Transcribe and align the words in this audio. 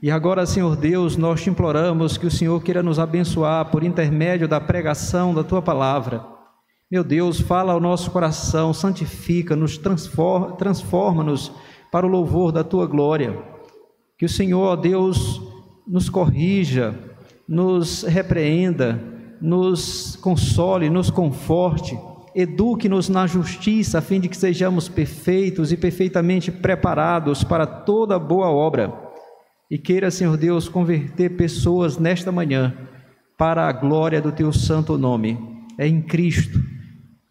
E 0.00 0.12
agora, 0.12 0.46
Senhor 0.46 0.76
Deus, 0.76 1.16
nós 1.16 1.42
te 1.42 1.50
imploramos 1.50 2.16
que 2.16 2.26
o 2.26 2.30
Senhor 2.30 2.62
queira 2.62 2.84
nos 2.84 3.00
abençoar 3.00 3.68
por 3.68 3.82
intermédio 3.82 4.46
da 4.46 4.60
pregação 4.60 5.34
da 5.34 5.42
tua 5.42 5.60
palavra. 5.60 6.24
Meu 6.88 7.02
Deus, 7.02 7.40
fala 7.40 7.72
ao 7.72 7.80
nosso 7.80 8.08
coração, 8.12 8.72
santifica, 8.72 9.56
nos 9.56 9.76
transforma, 9.76 10.52
transforma-nos 10.52 11.50
para 11.90 12.06
o 12.06 12.08
louvor 12.08 12.52
da 12.52 12.62
tua 12.62 12.86
glória. 12.86 13.42
Que 14.16 14.24
o 14.24 14.28
Senhor, 14.28 14.62
ó 14.62 14.76
Deus, 14.76 15.42
nos 15.84 16.08
corrija, 16.08 16.94
nos 17.48 18.04
repreenda, 18.04 19.02
nos 19.40 20.14
console, 20.14 20.88
nos 20.88 21.10
conforte, 21.10 21.98
eduque-nos 22.36 23.08
na 23.08 23.26
justiça, 23.26 23.98
a 23.98 24.02
fim 24.02 24.20
de 24.20 24.28
que 24.28 24.36
sejamos 24.36 24.88
perfeitos 24.88 25.72
e 25.72 25.76
perfeitamente 25.76 26.52
preparados 26.52 27.42
para 27.42 27.66
toda 27.66 28.16
boa 28.16 28.48
obra 28.48 29.07
e 29.70 29.76
queira, 29.76 30.10
Senhor 30.10 30.36
Deus, 30.36 30.66
converter 30.66 31.36
pessoas 31.36 31.98
nesta 31.98 32.32
manhã 32.32 32.74
para 33.36 33.68
a 33.68 33.72
glória 33.72 34.20
do 34.20 34.32
teu 34.32 34.50
santo 34.50 34.96
nome. 34.96 35.38
É 35.76 35.86
em 35.86 36.00
Cristo 36.00 36.58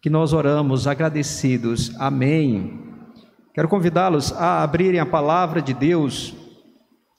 que 0.00 0.08
nós 0.08 0.32
oramos 0.32 0.86
agradecidos. 0.86 1.92
Amém. 1.98 2.80
Quero 3.52 3.68
convidá-los 3.68 4.32
a 4.32 4.62
abrirem 4.62 5.00
a 5.00 5.06
palavra 5.06 5.60
de 5.60 5.74
Deus 5.74 6.32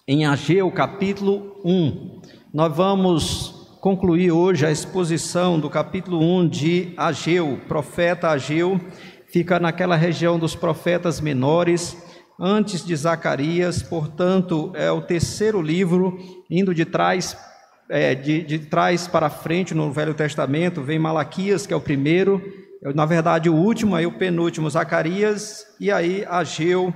em 0.07 0.25
Ageu 0.25 0.71
capítulo 0.71 1.59
1. 1.65 2.21
Nós 2.53 2.73
vamos 2.73 3.77
concluir 3.81 4.31
hoje 4.31 4.65
a 4.65 4.71
exposição 4.71 5.59
do 5.59 5.69
capítulo 5.69 6.19
1 6.19 6.47
de 6.47 6.93
Ageu, 6.95 7.59
profeta 7.67 8.29
Ageu, 8.29 8.79
fica 9.27 9.59
naquela 9.59 9.97
região 9.97 10.39
dos 10.39 10.55
profetas 10.55 11.19
menores 11.19 12.08
antes 12.39 12.85
de 12.85 12.95
Zacarias, 12.95 13.83
portanto, 13.83 14.71
é 14.73 14.89
o 14.89 15.01
terceiro 15.01 15.61
livro, 15.61 16.17
indo 16.49 16.73
de 16.73 16.85
trás, 16.85 17.37
é, 17.89 18.15
de, 18.15 18.41
de 18.43 18.59
trás 18.59 19.07
para 19.07 19.29
frente 19.29 19.75
no 19.75 19.91
Velho 19.91 20.13
Testamento, 20.13 20.81
vem 20.81 20.97
Malaquias, 20.97 21.67
que 21.67 21.73
é 21.73 21.75
o 21.75 21.81
primeiro, 21.81 22.41
na 22.95 23.05
verdade 23.05 23.49
o 23.49 23.55
último, 23.55 23.95
aí 23.95 24.05
o 24.05 24.17
penúltimo, 24.17 24.69
Zacarias, 24.69 25.65
e 25.79 25.91
aí 25.91 26.25
Ageu, 26.29 26.93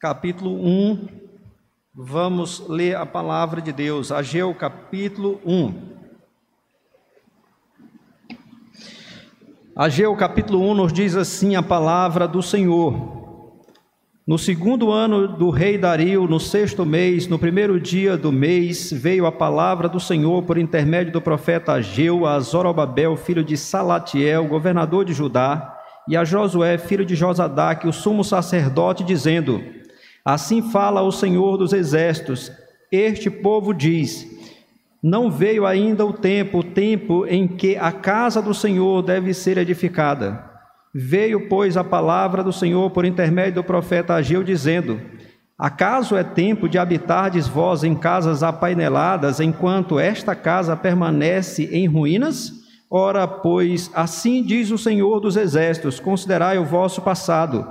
capítulo 0.00 0.54
1. 0.66 1.08
Vamos 1.94 2.66
ler 2.68 2.96
a 2.96 3.06
palavra 3.06 3.62
de 3.62 3.70
Deus, 3.72 4.10
Ageu, 4.10 4.52
capítulo 4.54 5.40
1. 5.46 5.94
Ageu 9.76 10.14
capítulo 10.16 10.60
1 10.70 10.74
nos 10.74 10.92
diz 10.92 11.16
assim 11.16 11.54
a 11.54 11.62
palavra 11.62 12.26
do 12.26 12.42
Senhor: 12.42 13.23
no 14.26 14.38
segundo 14.38 14.90
ano 14.90 15.28
do 15.28 15.50
rei 15.50 15.76
Dario, 15.76 16.26
no 16.26 16.40
sexto 16.40 16.86
mês, 16.86 17.26
no 17.26 17.38
primeiro 17.38 17.78
dia 17.78 18.16
do 18.16 18.32
mês, 18.32 18.90
veio 18.90 19.26
a 19.26 19.32
palavra 19.32 19.86
do 19.86 20.00
Senhor 20.00 20.42
por 20.44 20.56
intermédio 20.56 21.12
do 21.12 21.20
profeta 21.20 21.74
Ageu 21.74 22.26
a 22.26 22.40
Zorobabel, 22.40 23.16
filho 23.16 23.44
de 23.44 23.54
Salatiel, 23.54 24.46
governador 24.46 25.04
de 25.04 25.12
Judá, 25.12 25.78
e 26.08 26.16
a 26.16 26.24
Josué, 26.24 26.78
filho 26.78 27.04
de 27.04 27.14
Josadaque, 27.14 27.86
o 27.86 27.92
sumo 27.92 28.24
sacerdote, 28.24 29.04
dizendo: 29.04 29.62
Assim 30.24 30.62
fala 30.70 31.02
o 31.02 31.12
Senhor 31.12 31.58
dos 31.58 31.74
exércitos: 31.74 32.50
Este 32.90 33.28
povo 33.28 33.74
diz: 33.74 34.26
Não 35.02 35.30
veio 35.30 35.66
ainda 35.66 36.06
o 36.06 36.14
tempo, 36.14 36.60
o 36.60 36.64
tempo 36.64 37.26
em 37.26 37.46
que 37.46 37.76
a 37.76 37.92
casa 37.92 38.40
do 38.40 38.54
Senhor 38.54 39.02
deve 39.02 39.34
ser 39.34 39.58
edificada. 39.58 40.53
Veio, 40.96 41.48
pois, 41.48 41.76
a 41.76 41.82
palavra 41.82 42.44
do 42.44 42.52
Senhor 42.52 42.88
por 42.90 43.04
intermédio 43.04 43.54
do 43.54 43.64
profeta 43.64 44.14
Ageu, 44.14 44.44
dizendo: 44.44 45.00
Acaso 45.58 46.16
é 46.16 46.22
tempo 46.22 46.68
de 46.68 46.78
habitardes 46.78 47.48
vós 47.48 47.82
em 47.82 47.96
casas 47.96 48.44
apaineladas, 48.44 49.40
enquanto 49.40 49.98
esta 49.98 50.36
casa 50.36 50.76
permanece 50.76 51.68
em 51.72 51.88
ruínas? 51.88 52.52
Ora, 52.88 53.26
pois, 53.26 53.90
assim 53.92 54.40
diz 54.40 54.70
o 54.70 54.78
Senhor 54.78 55.18
dos 55.18 55.36
Exércitos: 55.36 55.98
Considerai 55.98 56.58
o 56.58 56.64
vosso 56.64 57.02
passado. 57.02 57.66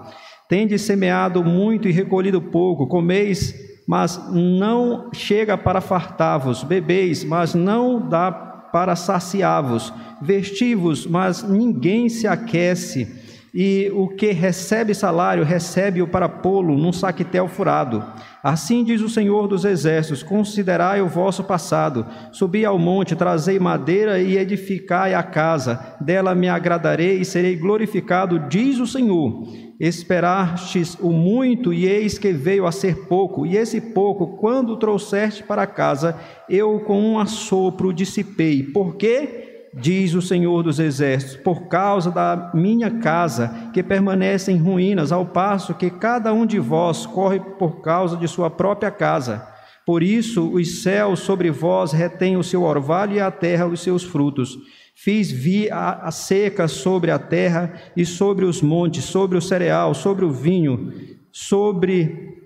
Tendes 0.49 0.81
semeado 0.81 1.41
muito 1.45 1.87
e 1.87 1.93
recolhido 1.93 2.41
pouco, 2.41 2.87
comeis, 2.87 3.55
mas 3.87 4.21
não 4.33 5.09
chega 5.13 5.57
para 5.57 5.79
fartar-vos, 5.79 6.61
bebeis, 6.61 7.23
mas 7.23 7.55
não 7.55 8.05
dá 8.09 8.31
para 8.73 8.95
saciar-vos 8.95 9.93
vestivos, 10.23 11.05
mas 11.05 11.43
ninguém 11.43 12.09
se 12.09 12.27
aquece, 12.27 13.22
e 13.53 13.91
o 13.93 14.07
que 14.07 14.31
recebe 14.31 14.95
salário, 14.95 15.43
recebe-o 15.43 16.07
para 16.07 16.27
pô-lo 16.27 16.75
num 16.75 16.91
saquetel 16.91 17.47
furado. 17.47 18.03
Assim 18.41 18.83
diz 18.83 18.99
o 18.99 19.09
Senhor 19.09 19.47
dos 19.47 19.63
Exércitos: 19.63 20.23
Considerai 20.23 21.01
o 21.01 21.07
vosso 21.07 21.43
passado, 21.43 22.05
subi 22.31 22.65
ao 22.65 22.79
monte, 22.79 23.15
trazei 23.15 23.59
madeira 23.59 24.19
e 24.19 24.37
edificai 24.37 25.13
a 25.13 25.21
casa, 25.21 25.95
dela 26.01 26.33
me 26.33 26.49
agradarei 26.49 27.19
e 27.19 27.25
serei 27.25 27.55
glorificado, 27.55 28.39
diz 28.49 28.79
o 28.79 28.87
Senhor. 28.87 29.43
Esperastes 29.79 30.97
o 30.99 31.11
muito, 31.11 31.73
e 31.73 31.85
eis 31.85 32.17
que 32.17 32.31
veio 32.31 32.65
a 32.65 32.71
ser 32.71 33.07
pouco, 33.07 33.45
e 33.45 33.57
esse 33.57 33.81
pouco, 33.81 34.37
quando 34.37 34.77
trouxeste 34.77 35.43
para 35.43 35.67
casa, 35.67 36.17
eu 36.49 36.79
com 36.79 36.99
um 36.99 37.19
assopro 37.19 37.93
dissipei. 37.93 38.63
Por 38.63 38.95
quê? 38.95 39.52
Diz 39.73 40.13
o 40.13 40.21
Senhor 40.21 40.63
dos 40.63 40.79
Exércitos, 40.79 41.37
por 41.37 41.67
causa 41.67 42.11
da 42.11 42.51
minha 42.53 42.91
casa, 42.99 43.69
que 43.73 43.81
permanece 43.81 44.51
em 44.51 44.57
ruínas, 44.57 45.11
ao 45.11 45.25
passo 45.25 45.73
que 45.73 45.89
cada 45.89 46.33
um 46.33 46.45
de 46.45 46.59
vós 46.59 47.05
corre 47.05 47.39
por 47.39 47.81
causa 47.81 48.15
de 48.17 48.27
sua 48.27 48.49
própria 48.49 48.91
casa. 48.91 49.47
Por 49.85 50.01
isso 50.01 50.49
os 50.53 50.81
céus 50.81 51.19
sobre 51.19 51.51
vós 51.51 51.91
retêm 51.91 52.37
o 52.37 52.43
seu 52.43 52.63
orvalho 52.63 53.15
e 53.15 53.19
a 53.19 53.31
terra 53.31 53.65
os 53.65 53.81
seus 53.81 54.03
frutos. 54.03 54.57
Fiz 54.95 55.31
vi 55.31 55.69
a, 55.69 56.07
a 56.07 56.11
seca 56.11 56.67
sobre 56.67 57.11
a 57.11 57.19
terra 57.19 57.73
e 57.97 58.05
sobre 58.05 58.45
os 58.45 58.61
montes, 58.61 59.03
sobre 59.03 59.37
o 59.37 59.41
cereal, 59.41 59.93
sobre 59.93 60.23
o 60.23 60.31
vinho, 60.31 60.93
sobre 61.31 62.39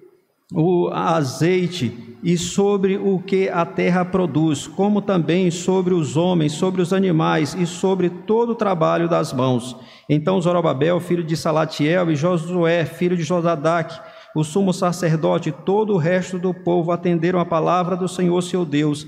o 0.52 0.90
azeite 0.90 2.07
e 2.24 2.38
sobre 2.38 2.98
o 2.98 3.20
que 3.20 3.48
a 3.50 3.66
terra 3.66 4.04
produz, 4.04 4.68
como 4.68 5.02
também 5.02 5.52
sobre 5.52 5.94
os 5.94 6.18
homens, 6.18 6.54
sobre 6.54 6.82
os 6.82 6.92
animais 6.92 7.54
e 7.54 7.66
sobre 7.66 8.10
todo 8.10 8.52
o 8.52 8.56
trabalho 8.56 9.08
das 9.08 9.32
mãos. 9.32 9.76
Então 10.10 10.42
Zorobabel, 10.42 11.00
filho 11.00 11.24
de 11.24 11.38
Salatiel, 11.38 12.12
e 12.12 12.16
Josué, 12.16 12.86
filho 12.86 13.16
de 13.16 13.24
Josadaque, 13.24 14.00
o 14.36 14.44
sumo 14.44 14.74
sacerdote 14.74 15.50
e 15.50 15.52
todo 15.52 15.94
o 15.94 15.98
resto 15.98 16.38
do 16.38 16.54
povo 16.54 16.92
atenderam 16.92 17.40
a 17.40 17.46
palavra 17.46 17.96
do 17.96 18.08
Senhor 18.08 18.42
seu 18.42 18.66
Deus 18.66 19.08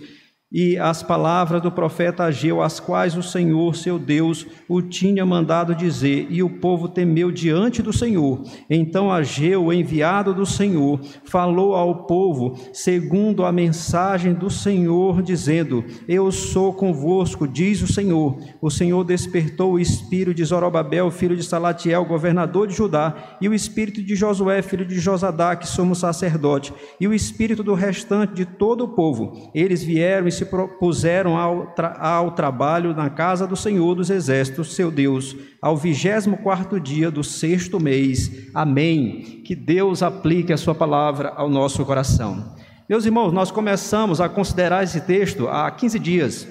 e 0.51 0.79
as 0.79 1.03
palavras 1.03 1.61
do 1.61 1.71
profeta 1.71 2.23
Ageu, 2.23 2.59
as 2.59 2.79
quais 2.79 3.15
o 3.15 3.21
Senhor, 3.21 3.75
seu 3.75 3.99
Deus, 3.99 4.47
o 4.67 4.81
tinha 4.81 5.23
mandado 5.23 5.75
dizer, 5.75 6.25
e 6.29 6.41
o 6.41 6.49
povo 6.49 6.89
temeu 6.89 7.31
diante 7.31 7.83
do 7.83 7.93
Senhor. 7.93 8.41
Então 8.67 9.11
Ageu, 9.11 9.71
enviado 9.71 10.33
do 10.33 10.47
Senhor, 10.47 10.99
falou 11.23 11.75
ao 11.75 12.07
povo, 12.07 12.59
segundo 12.73 13.45
a 13.45 13.51
mensagem 13.51 14.33
do 14.33 14.49
Senhor, 14.49 15.21
dizendo: 15.21 15.85
Eu 16.07 16.31
sou 16.31 16.73
convosco, 16.73 17.47
diz 17.47 17.83
o 17.83 17.91
Senhor. 17.91 18.39
O 18.59 18.71
Senhor 18.71 19.03
despertou 19.03 19.73
o 19.73 19.79
espírito 19.79 20.33
de 20.33 20.43
Zorobabel, 20.43 21.11
filho 21.11 21.37
de 21.37 21.43
Salatiel, 21.43 22.03
governador 22.05 22.67
de 22.67 22.73
Judá, 22.73 23.37
e 23.39 23.47
o 23.47 23.53
espírito 23.53 24.01
de 24.01 24.15
Josué, 24.15 24.63
filho 24.63 24.85
de 24.85 24.99
Josadaque, 24.99 25.67
sumo 25.67 25.93
sacerdote, 25.93 26.73
e 26.99 27.07
o 27.07 27.13
espírito 27.13 27.63
do 27.63 27.75
restante 27.75 28.33
de 28.33 28.45
todo 28.45 28.85
o 28.85 28.89
povo. 28.89 29.51
Eles 29.53 29.83
vieram 29.83 30.27
e 30.27 30.38
se 30.39 30.45
propuseram 30.45 31.37
ao, 31.37 31.67
tra 31.67 31.97
ao 31.99 32.31
trabalho 32.31 32.95
na 32.95 33.09
casa 33.09 33.45
do 33.45 33.55
Senhor 33.55 33.93
dos 33.93 34.09
Exércitos, 34.09 34.73
seu 34.73 34.89
Deus, 34.89 35.35
ao 35.61 35.75
vigésimo 35.75 36.37
quarto 36.37 36.79
dia 36.79 37.11
do 37.11 37.23
sexto 37.23 37.79
mês. 37.79 38.49
Amém. 38.53 39.41
Que 39.45 39.53
Deus 39.53 40.01
aplique 40.01 40.53
a 40.53 40.57
sua 40.57 40.73
palavra 40.73 41.33
ao 41.35 41.49
nosso 41.49 41.85
coração. 41.85 42.55
Meus 42.87 43.05
irmãos, 43.05 43.33
nós 43.33 43.51
começamos 43.51 44.21
a 44.21 44.29
considerar 44.29 44.83
esse 44.83 45.01
texto 45.01 45.47
há 45.49 45.69
15 45.69 45.99
dias 45.99 46.47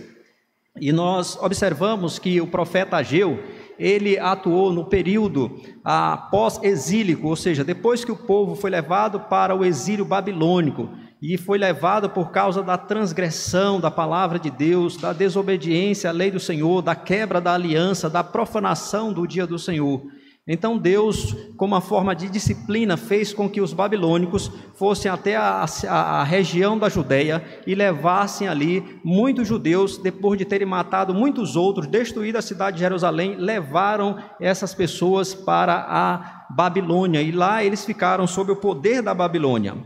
e 0.78 0.92
nós 0.92 1.36
observamos 1.40 2.18
que 2.18 2.40
o 2.40 2.46
profeta 2.46 2.98
Ageu, 2.98 3.42
ele 3.78 4.18
atuou 4.18 4.70
no 4.72 4.84
período 4.84 5.58
ah, 5.82 6.28
pós-exílico, 6.30 7.26
ou 7.26 7.36
seja, 7.36 7.64
depois 7.64 8.04
que 8.04 8.12
o 8.12 8.16
povo 8.16 8.54
foi 8.54 8.70
levado 8.70 9.20
para 9.20 9.54
o 9.54 9.64
exílio 9.64 10.04
babilônico 10.04 10.90
e 11.20 11.36
foi 11.36 11.58
levado 11.58 12.08
por 12.08 12.30
causa 12.30 12.62
da 12.62 12.78
transgressão 12.78 13.80
da 13.80 13.90
palavra 13.90 14.38
de 14.38 14.50
Deus, 14.50 14.96
da 14.96 15.12
desobediência 15.12 16.10
à 16.10 16.12
lei 16.12 16.30
do 16.30 16.38
Senhor, 16.38 16.80
da 16.80 16.94
quebra 16.94 17.40
da 17.40 17.54
aliança, 17.54 18.08
da 18.08 18.22
profanação 18.22 19.12
do 19.12 19.26
dia 19.26 19.46
do 19.46 19.58
Senhor. 19.58 20.02
Então 20.50 20.78
Deus, 20.78 21.36
como 21.58 21.74
uma 21.74 21.80
forma 21.82 22.16
de 22.16 22.30
disciplina, 22.30 22.96
fez 22.96 23.34
com 23.34 23.50
que 23.50 23.60
os 23.60 23.74
babilônicos 23.74 24.50
fossem 24.76 25.10
até 25.10 25.36
a, 25.36 25.66
a, 25.86 26.20
a, 26.20 26.24
região 26.24 26.78
da 26.78 26.88
Judéia 26.88 27.44
e 27.66 27.74
levassem 27.74 28.48
ali 28.48 28.98
muitos 29.04 29.46
judeus, 29.46 29.98
depois 29.98 30.38
de 30.38 30.46
terem 30.46 30.66
matado 30.66 31.12
muitos 31.12 31.54
outros, 31.54 31.86
destruído 31.86 32.36
a 32.36 32.42
cidade 32.42 32.76
de 32.76 32.82
Jerusalém, 32.82 33.36
levaram 33.36 34.16
essas 34.40 34.74
pessoas 34.74 35.34
para 35.34 35.84
a 35.86 36.46
Babilônia 36.48 37.20
e 37.20 37.30
lá 37.30 37.62
eles 37.62 37.84
ficaram 37.84 38.26
sob 38.26 38.50
o 38.50 38.56
poder 38.56 39.02
da 39.02 39.12
Babilônia. 39.12 39.76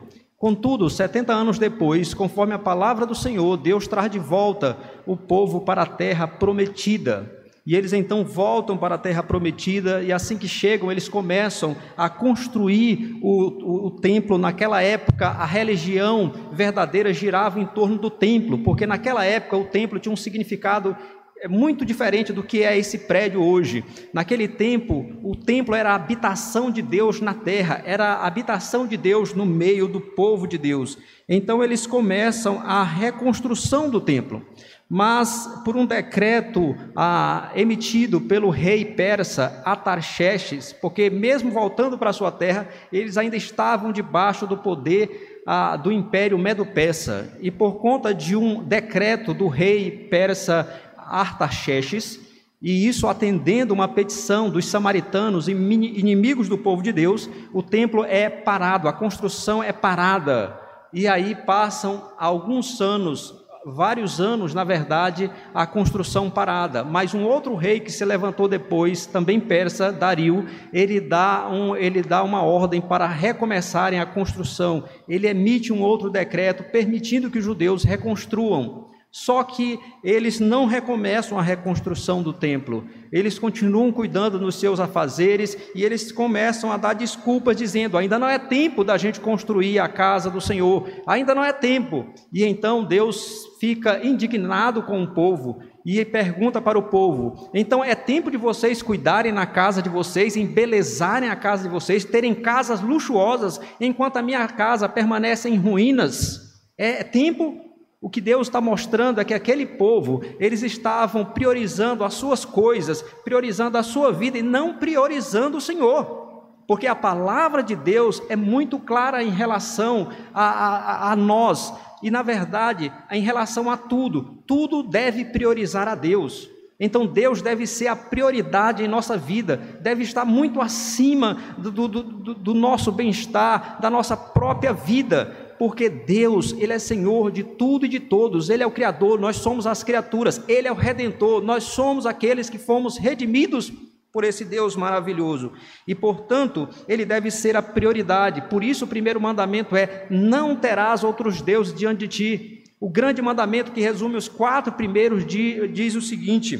Contudo, 0.43 0.91
70 0.91 1.33
anos 1.33 1.57
depois, 1.57 2.13
conforme 2.13 2.53
a 2.53 2.59
palavra 2.59 3.07
do 3.07 3.15
Senhor, 3.15 3.57
Deus 3.57 3.87
traz 3.87 4.11
de 4.11 4.19
volta 4.19 4.77
o 5.07 5.17
povo 5.17 5.61
para 5.61 5.83
a 5.83 5.87
terra 5.87 6.27
prometida. 6.27 7.45
E 7.65 7.77
eles 7.77 7.93
então 7.93 8.25
voltam 8.25 8.77
para 8.77 8.97
a 8.97 8.99
terra 8.99 9.23
prometida, 9.23 10.03
e 10.03 10.13
assim 10.13 10.37
que 10.37 10.49
chegam, 10.49 10.91
eles 10.91 11.09
começam 11.09 11.77
a 11.97 12.09
construir 12.09 13.21
o, 13.23 13.31
o, 13.31 13.87
o, 13.87 13.91
templo. 13.93 14.37
Naquela 14.37 14.83
época, 14.83 15.29
a 15.29 15.47
religião 15.47 16.33
verdadeira 16.51 17.15
girava 17.15 17.61
em 17.61 17.67
torno 17.67 17.97
do 17.97 18.11
templo, 18.11 18.59
porque 18.65 18.85
naquela 18.85 19.25
época 19.25 19.57
o 19.57 19.67
templo 19.67 20.01
tinha 20.01 20.13
um 20.13 20.17
significado 20.17 20.97
é 21.43 21.49
muito 21.49 21.85
diferente 21.85 22.33
do 22.33 22.41
que 22.41 22.63
é 22.63 22.79
esse 22.79 22.99
prédio 22.99 23.43
hoje. 23.43 23.85
Naquele 24.13 24.47
tempo, 24.47 25.05
o 25.25 25.35
templo 25.35 25.75
era 25.75 25.91
a 25.91 25.97
habitação 25.97 26.71
de 26.71 26.81
Deus 26.81 27.21
na 27.21 27.35
terra, 27.35 27.83
era 27.85 28.13
a 28.13 28.27
habitação 28.29 28.87
de 28.87 28.97
Deus 28.97 29.35
no 29.35 29.45
meio 29.45 29.89
do 29.89 30.01
povo 30.01 30.47
de 30.47 30.57
Deus. 30.57 30.97
Então 31.29 31.61
eles 31.61 31.85
começam 31.85 32.61
a 32.65 32.85
reconstrução 32.85 33.91
do 33.91 34.01
templo. 34.01 34.47
Mas 34.89 35.49
por 35.65 35.77
um 35.77 35.85
decreto 35.85 36.77
ah, 36.95 37.51
emitido 37.57 38.21
pelo 38.21 38.49
rei 38.49 38.85
persa 38.85 39.63
Atarxerxes, 39.65 40.73
porque 40.73 41.11
mesmo 41.11 41.51
voltando 41.51 41.99
para 41.99 42.13
sua 42.13 42.31
terra, 42.31 42.69
eles 42.93 43.17
ainda 43.17 43.37
estavam 43.37 43.91
debaixo 43.91 44.47
do 44.47 44.59
poder 44.59 45.41
ah, 45.47 45.77
do 45.77 45.91
império 45.91 46.39
medo-persa. 46.39 47.37
E 47.41 47.51
por 47.51 47.81
conta 47.81 48.15
de 48.15 48.37
um 48.37 48.63
decreto 48.63 49.35
do 49.35 49.49
rei 49.49 49.91
persa 49.91 50.92
Artaxerxes, 51.13 52.19
e 52.63 52.87
isso 52.87 53.09
atendendo 53.09 53.75
uma 53.75 53.89
petição 53.89 54.49
dos 54.49 54.67
samaritanos, 54.67 55.49
inimigos 55.49 56.49
do 56.49 56.57
povo 56.57 56.81
de 56.81 56.93
Deus, 56.93 57.29
o 57.53 57.61
templo 57.61 58.05
é 58.05 58.31
parado, 58.31 58.87
a 58.87 58.93
construção 58.93 59.61
é 59.61 59.73
parada. 59.73 60.57
E 60.93 61.09
aí 61.09 61.35
passam 61.35 62.13
alguns 62.17 62.81
anos, 62.81 63.35
vários 63.67 64.21
anos, 64.21 64.55
na 64.55 64.63
verdade, 64.63 65.29
a 65.53 65.67
construção 65.67 66.31
parada. 66.31 66.85
Mas 66.85 67.15
um 67.15 67.25
outro 67.25 67.57
rei 67.57 67.81
que 67.81 67.91
se 67.91 68.05
levantou 68.05 68.47
depois, 68.47 69.07
também 69.07 69.41
persa, 69.41 69.91
Dario, 69.91 70.47
ele 70.73 71.01
dá, 71.01 71.49
um, 71.51 71.75
ele 71.75 72.01
dá 72.01 72.23
uma 72.23 72.43
ordem 72.43 72.81
para 72.81 73.09
recomeçarem 73.09 73.99
a 73.99 74.07
construção. 74.07 74.85
Ele 75.09 75.27
emite 75.27 75.73
um 75.73 75.83
outro 75.83 76.09
decreto 76.09 76.63
permitindo 76.71 77.29
que 77.29 77.39
os 77.39 77.45
judeus 77.45 77.83
reconstruam. 77.83 78.92
Só 79.13 79.45
que 79.45 79.79
eles 80.03 80.41
não 80.41 80.65
recomeçam 80.65 81.39
a 81.39 81.43
reconstrução 81.43 82.23
do 82.23 82.33
templo, 82.33 82.87
eles 83.13 83.39
continuam 83.39 83.93
cuidando 83.93 84.39
dos 84.39 84.55
seus 84.55 84.81
afazeres 84.81 85.55
e 85.75 85.85
eles 85.85 86.11
começam 86.11 86.73
a 86.73 86.79
dar 86.79 86.95
desculpas, 86.95 87.59
dizendo: 87.59 87.99
ainda 87.99 88.19
não 88.19 88.27
é 88.27 88.39
tempo 88.39 88.83
da 88.83 88.97
gente 88.97 89.21
construir 89.21 89.79
a 89.79 89.87
casa 89.87 90.31
do 90.31 90.41
Senhor, 90.41 90.89
ainda 91.07 91.35
não 91.35 91.45
é 91.45 91.53
tempo. 91.53 92.07
E 92.33 92.43
então 92.43 92.83
Deus 92.83 93.45
fica 93.61 94.03
indignado 94.03 94.83
com 94.83 95.03
o 95.03 95.13
povo 95.13 95.61
e 95.85 96.03
pergunta 96.07 96.59
para 96.63 96.79
o 96.79 96.85
povo: 96.85 97.51
então 97.53 97.85
é 97.85 97.95
tempo 97.95 98.31
de 98.31 98.39
vocês 98.39 98.81
cuidarem 98.81 99.31
na 99.31 99.45
casa 99.45 99.83
de 99.83 99.91
vocês, 99.91 100.39
embelezarem 100.39 101.29
a 101.29 101.37
casa 101.37 101.65
de 101.65 101.69
vocês, 101.69 102.03
terem 102.03 102.35
casas 102.35 102.81
luxuosas, 102.81 103.61
enquanto 103.79 104.17
a 104.17 104.23
minha 104.23 104.49
casa 104.49 104.89
permanece 104.89 105.51
em 105.51 105.57
ruínas? 105.59 106.41
É 106.79 107.05
tempo 107.05 107.72
o 108.03 108.11
que 108.11 108.21
Deus 108.21 108.49
está 108.49 108.61
mostrando 108.61 109.21
é 109.21 109.25
que 109.25 109.33
aquele 109.33 109.65
povo, 109.65 110.23
eles 110.41 110.61
estavam 110.65 111.25
priorizando 111.25 112.03
as 112.03 112.15
suas 112.15 112.45
coisas, 112.45 113.01
priorizando 113.23 113.79
a 113.79 113.83
sua 113.85 114.13
vida 114.13 114.37
e 114.37 114.43
não 114.43 114.75
priorizando 114.75 115.59
o 115.59 115.61
Senhor. 115.61 116.21
Porque 116.67 116.89
a 116.89 116.97
palavra 116.97 117.63
de 117.63 117.77
Deus 117.77 118.21
é 118.29 118.35
muito 118.35 118.81
clara 118.81 119.23
em 119.23 119.31
relação 119.31 120.09
a, 120.35 120.45
a, 120.45 121.13
a 121.13 121.17
nós, 121.17 121.73
e 122.03 122.11
na 122.11 122.23
verdade, 122.23 122.93
em 123.09 123.23
relação 123.23 123.71
a 123.71 123.77
tudo. 123.77 124.43
Tudo 124.49 124.83
deve 124.83 125.27
priorizar 125.27 125.87
a 125.87 125.95
Deus. 125.95 126.51
Então 126.81 127.07
Deus 127.07 127.41
deve 127.41 127.65
ser 127.65 127.87
a 127.87 127.95
prioridade 127.95 128.83
em 128.83 128.89
nossa 128.89 129.17
vida, 129.17 129.57
deve 129.81 130.03
estar 130.03 130.25
muito 130.25 130.61
acima 130.61 131.37
do, 131.57 131.71
do, 131.71 131.87
do, 131.87 132.35
do 132.35 132.55
nosso 132.55 132.91
bem-estar, 132.91 133.81
da 133.81 133.89
nossa 133.89 134.17
própria 134.17 134.73
vida, 134.73 135.42
porque 135.63 135.89
Deus, 135.89 136.57
Ele 136.59 136.73
é 136.73 136.79
Senhor 136.81 137.31
de 137.31 137.45
tudo 137.45 137.87
e 137.87 137.89
de 137.89 138.01
todos, 138.01 138.51
Ele 138.51 138.65
é 138.65 138.67
o 138.67 138.71
Criador, 138.73 139.21
nós 139.21 139.37
somos 139.37 139.65
as 139.65 139.85
criaturas, 139.85 140.43
Ele 140.49 140.67
é 140.67 140.73
o 140.73 140.75
Redentor, 140.75 141.41
nós 141.41 141.63
somos 141.63 142.05
aqueles 142.05 142.51
que 142.51 142.59
fomos 142.59 142.99
redimidos 142.99 143.73
por 144.13 144.25
esse 144.25 144.45
Deus 144.45 144.75
maravilhoso. 144.75 145.53
E, 145.87 145.95
portanto, 145.95 146.69
Ele 146.89 147.05
deve 147.05 147.31
ser 147.31 147.57
a 147.57 147.63
prioridade. 147.63 148.43
Por 148.51 148.65
isso, 148.65 148.87
o 148.87 148.89
primeiro 148.89 149.21
mandamento 149.21 149.77
é: 149.77 150.05
não 150.11 150.57
terás 150.57 151.05
outros 151.05 151.41
deuses 151.41 151.73
diante 151.73 152.01
de 152.01 152.09
ti. 152.09 152.65
O 152.81 152.91
grande 152.91 153.23
mandamento 153.23 153.71
que 153.71 153.81
resume 153.81 154.17
os 154.17 154.27
quatro 154.27 154.73
primeiros 154.73 155.25
diz 155.25 155.95
o 155.95 156.03
seguinte: 156.03 156.59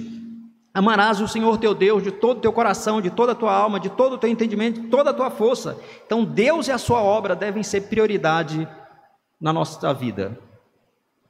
Amarás 0.73 1.21
o 1.21 1.27
Senhor 1.27 1.59
teu 1.59 1.75
Deus 1.75 2.05
de 2.05 2.13
todo 2.13 2.39
o 2.39 2.41
teu 2.41 2.53
coração, 2.53 3.01
de 3.01 3.11
toda 3.11 3.33
a 3.33 3.35
tua 3.35 3.53
alma, 3.53 3.81
de 3.81 3.91
todo 3.91 4.13
o 4.13 4.19
teu 4.19 4.31
entendimento, 4.31 4.81
de 4.81 4.87
toda 4.87 5.11
a 5.11 5.13
tua 5.13 5.29
força. 5.29 5.77
Então, 6.07 6.25
Deus 6.25 6.69
e 6.69 6.71
a 6.71 6.79
sua 6.79 7.03
obra 7.03 7.35
devem 7.35 7.65
ser 7.65 7.81
prioridade 7.83 8.69
na 9.43 9.53
nossa 9.53 9.93
vida. 9.93 10.39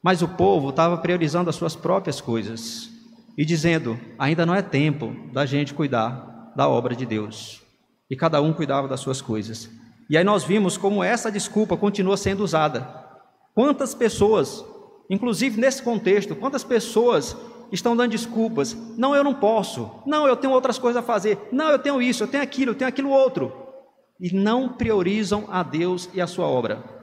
Mas 0.02 0.20
o 0.20 0.28
povo 0.28 0.68
estava 0.68 0.98
priorizando 0.98 1.48
as 1.48 1.56
suas 1.56 1.74
próprias 1.74 2.20
coisas 2.20 2.90
e 3.38 3.44
dizendo: 3.44 3.98
ainda 4.18 4.44
não 4.44 4.54
é 4.54 4.60
tempo 4.60 5.16
da 5.32 5.46
gente 5.46 5.72
cuidar 5.72 6.52
da 6.54 6.68
obra 6.68 6.94
de 6.94 7.06
Deus. 7.06 7.62
E 8.10 8.14
cada 8.14 8.42
um 8.42 8.52
cuidava 8.52 8.86
das 8.86 9.00
suas 9.00 9.22
coisas. 9.22 9.70
E 10.10 10.18
aí 10.18 10.24
nós 10.24 10.44
vimos 10.44 10.76
como 10.76 11.02
essa 11.02 11.32
desculpa 11.32 11.76
continua 11.76 12.18
sendo 12.18 12.44
usada. 12.44 12.86
Quantas 13.54 13.94
pessoas, 13.94 14.62
inclusive 15.08 15.58
nesse 15.58 15.82
contexto, 15.82 16.36
quantas 16.36 16.62
pessoas 16.62 17.34
estão 17.70 17.96
dando 17.96 18.10
desculpas? 18.10 18.76
Não, 18.98 19.16
eu 19.16 19.24
não 19.24 19.32
posso. 19.32 19.90
Não, 20.04 20.26
eu 20.26 20.36
tenho 20.36 20.52
outras 20.52 20.78
coisas 20.78 21.02
a 21.02 21.06
fazer. 21.06 21.38
Não, 21.50 21.70
eu 21.70 21.78
tenho 21.78 22.02
isso, 22.02 22.24
eu 22.24 22.28
tenho 22.28 22.42
aquilo, 22.42 22.72
eu 22.72 22.74
tenho 22.74 22.88
aquilo 22.88 23.08
outro. 23.08 23.52
E 24.20 24.34
não 24.34 24.68
priorizam 24.68 25.46
a 25.48 25.62
Deus 25.62 26.10
e 26.12 26.20
a 26.20 26.26
sua 26.26 26.46
obra. 26.46 27.01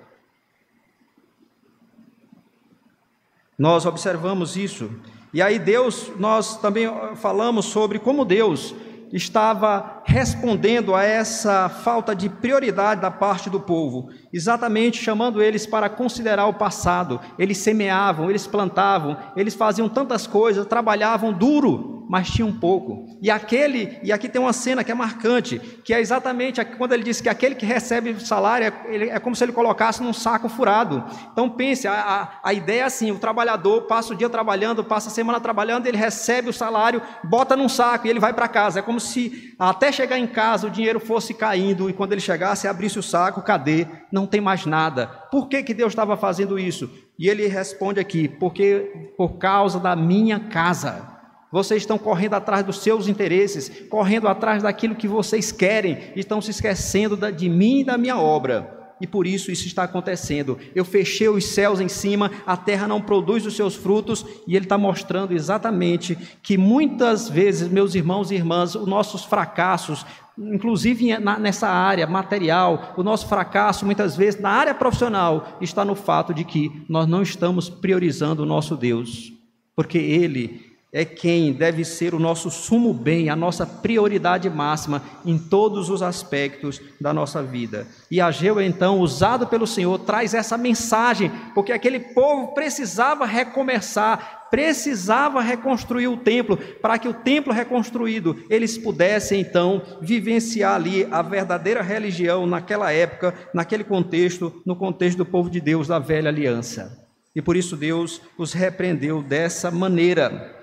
Nós 3.60 3.86
observamos 3.86 4.56
isso. 4.56 4.90
E 5.34 5.42
aí, 5.42 5.60
Deus, 5.60 6.10
nós 6.18 6.56
também 6.58 6.88
falamos 7.18 7.66
sobre 7.66 8.00
como 8.00 8.24
Deus 8.24 8.74
estava 9.12 10.02
respondendo 10.06 10.96
a 10.96 11.04
essa 11.04 11.70
falta 11.70 12.16
de 12.16 12.30
prioridade 12.30 13.02
da 13.02 13.12
parte 13.12 13.50
do 13.50 13.60
povo, 13.60 14.10
exatamente 14.32 15.02
chamando 15.02 15.42
eles 15.42 15.66
para 15.66 15.90
considerar 15.90 16.46
o 16.46 16.54
passado. 16.54 17.20
Eles 17.38 17.58
semeavam, 17.58 18.30
eles 18.30 18.48
plantavam, 18.48 19.18
eles 19.36 19.56
faziam 19.56 19.90
tantas 19.90 20.28
coisas, 20.28 20.66
trabalhavam 20.66 21.34
duro, 21.34 22.00
mas 22.10 22.28
tinha 22.28 22.46
um 22.46 22.52
pouco. 22.52 23.06
E 23.22 23.30
aquele, 23.30 24.00
e 24.02 24.12
aqui 24.12 24.28
tem 24.28 24.42
uma 24.42 24.52
cena 24.52 24.84
que 24.84 24.92
é 24.92 24.96
marcante, 24.96 25.60
que 25.60 25.94
é 25.94 26.02
exatamente 26.02 26.64
quando 26.66 26.94
ele 26.94 27.04
diz 27.04 27.22
que 27.22 27.30
aquele 27.30 27.54
que 27.54 27.68
recebe 27.68 28.20
salário 28.26 28.66
é, 28.66 29.10
é 29.10 29.20
como 29.20 29.36
se 29.36 29.44
ele 29.44 29.52
colocasse 29.52 30.02
num 30.02 30.12
saco 30.12 30.50
furado. 30.50 31.04
Então 31.32 31.48
pense, 31.48 31.88
a, 31.88 31.94
a, 31.94 32.50
a, 32.50 32.52
ideia 32.52 32.82
é 32.82 32.86
assim: 32.86 33.12
o 33.12 33.20
trabalhador 33.20 33.84
passa 33.84 34.12
o 34.12 34.16
dia 34.16 34.28
trabalhando, 34.28 34.84
passa 34.84 35.10
a 35.10 35.12
semana 35.12 35.40
trabalhando, 35.40 35.86
ele 35.86 35.98
recebe 35.98 36.50
o 36.50 36.54
salário, 36.54 37.00
bota 37.24 37.56
num 37.56 37.70
saco 37.70 38.08
e 38.08 38.10
ele 38.10 38.20
vai 38.20 38.34
para 38.34 38.48
casa. 38.48 38.80
É 38.80 38.82
como 38.82 38.99
se 39.00 39.54
até 39.58 39.92
chegar 39.92 40.18
em 40.18 40.28
casa 40.28 40.68
o 40.68 40.70
dinheiro 40.70 41.00
fosse 41.00 41.34
caindo 41.34 41.90
e 41.90 41.94
quando 41.94 42.12
ele 42.12 42.22
chegasse, 42.22 42.68
abrisse 42.68 43.00
o 43.00 43.04
saco, 43.04 43.42
cadê? 43.42 43.88
Não 44.12 44.28
tem 44.28 44.42
mais 44.42 44.66
nada. 44.66 45.08
Por 45.32 45.48
que, 45.48 45.64
que 45.64 45.74
Deus 45.74 45.92
estava 45.92 46.18
fazendo 46.18 46.60
isso? 46.60 46.90
E 47.18 47.28
ele 47.28 47.48
responde 47.48 48.00
aqui: 48.00 48.28
porque 48.28 49.12
por 49.18 49.38
causa 49.38 49.80
da 49.80 49.96
minha 49.96 50.40
casa. 50.40 51.18
Vocês 51.52 51.82
estão 51.82 51.98
correndo 51.98 52.36
atrás 52.36 52.64
dos 52.64 52.80
seus 52.80 53.08
interesses, 53.08 53.88
correndo 53.90 54.28
atrás 54.28 54.62
daquilo 54.62 54.94
que 54.94 55.08
vocês 55.08 55.52
querem, 55.52 55.98
estão 56.16 56.40
se 56.40 56.52
esquecendo 56.52 57.18
de 57.32 57.50
mim 57.50 57.80
e 57.80 57.84
da 57.84 57.98
minha 57.98 58.20
obra. 58.20 58.79
E 59.02 59.08
por 59.08 59.26
isso 59.26 59.52
isso 59.52 59.68
está 59.68 59.84
acontecendo. 59.84 60.58
Eu 60.76 60.84
fechei 60.84 61.30
os 61.30 61.46
céus 61.46 61.80
em 61.80 61.88
cima, 61.88 62.32
a 62.46 62.58
terra 62.58 62.88
não 62.88 63.02
produz 63.02 63.46
os 63.46 63.56
seus 63.56 63.76
frutos, 63.76 64.26
e 64.48 64.56
ele 64.56 64.66
está 64.66 64.78
mostrando 64.78 65.34
exatamente 65.34 66.18
que 66.42 66.58
muitas 66.58 67.30
vezes, 67.30 67.70
meus 67.70 67.96
irmãos 67.96 68.32
e 68.32 68.36
irmãs, 68.36 68.76
os 68.76 68.88
nossos 68.88 69.24
fracassos, 69.24 70.06
inclusive 70.38 71.18
nessa 71.40 71.68
área 71.68 72.08
material, 72.08 72.94
o 72.96 73.04
nosso 73.04 73.28
fracasso 73.28 73.86
muitas 73.86 74.16
vezes 74.16 74.40
na 74.40 74.50
área 74.50 74.74
profissional 74.74 75.58
está 75.60 75.84
no 75.84 75.96
fato 75.96 76.34
de 76.34 76.44
que 76.44 76.86
nós 76.88 77.08
não 77.08 77.22
estamos 77.22 77.70
priorizando 77.70 78.44
o 78.44 78.46
nosso 78.46 78.76
Deus, 78.76 79.34
porque 79.76 79.98
Ele 79.98 80.69
é 80.92 81.06
quem 81.06 81.54
deve 81.54 81.86
ser 81.86 82.16
o 82.16 82.20
nosso 82.20 82.50
sumo 82.50 82.94
bem, 82.94 83.30
a 83.30 83.36
nossa 83.36 83.66
prioridade 83.66 84.50
máxima 84.50 85.04
em 85.24 85.38
todos 85.38 85.88
os 85.90 86.02
aspectos 86.02 86.82
da 87.00 87.14
nossa 87.14 87.44
vida. 87.44 87.88
E 88.10 88.20
Ageu, 88.20 88.60
então, 88.60 89.00
usado 89.00 89.46
pelo 89.46 89.68
Senhor, 89.68 90.00
traz 90.00 90.34
essa 90.34 90.58
mensagem, 90.58 91.32
porque 91.54 91.72
aquele 91.72 92.00
povo 92.00 92.56
precisava 92.56 93.24
recomeçar, 93.26 94.48
precisava 94.50 95.42
reconstruir 95.42 96.08
o 96.08 96.18
templo, 96.18 96.58
para 96.58 96.98
que 96.98 97.08
o 97.08 97.14
templo 97.14 97.54
reconstruído 97.54 98.44
eles 98.50 98.76
pudessem 98.76 99.42
então 99.42 99.84
vivenciar 100.02 100.74
ali 100.74 101.08
a 101.12 101.22
verdadeira 101.22 101.84
religião 101.84 102.48
naquela 102.48 102.92
época, 102.92 103.36
naquele 103.54 103.84
contexto, 103.84 104.52
no 104.66 104.76
contexto 104.76 105.20
do 105.20 105.26
povo 105.26 105.52
de 105.52 105.62
Deus 105.62 105.88
da 105.88 106.00
velha 106.00 106.30
aliança. 106.30 107.08
E 107.36 107.44
por 107.44 107.56
isso 107.56 107.78
Deus 107.78 108.20
os 108.40 108.54
repreendeu 108.54 109.22
dessa 109.22 109.70
maneira. 109.70 110.59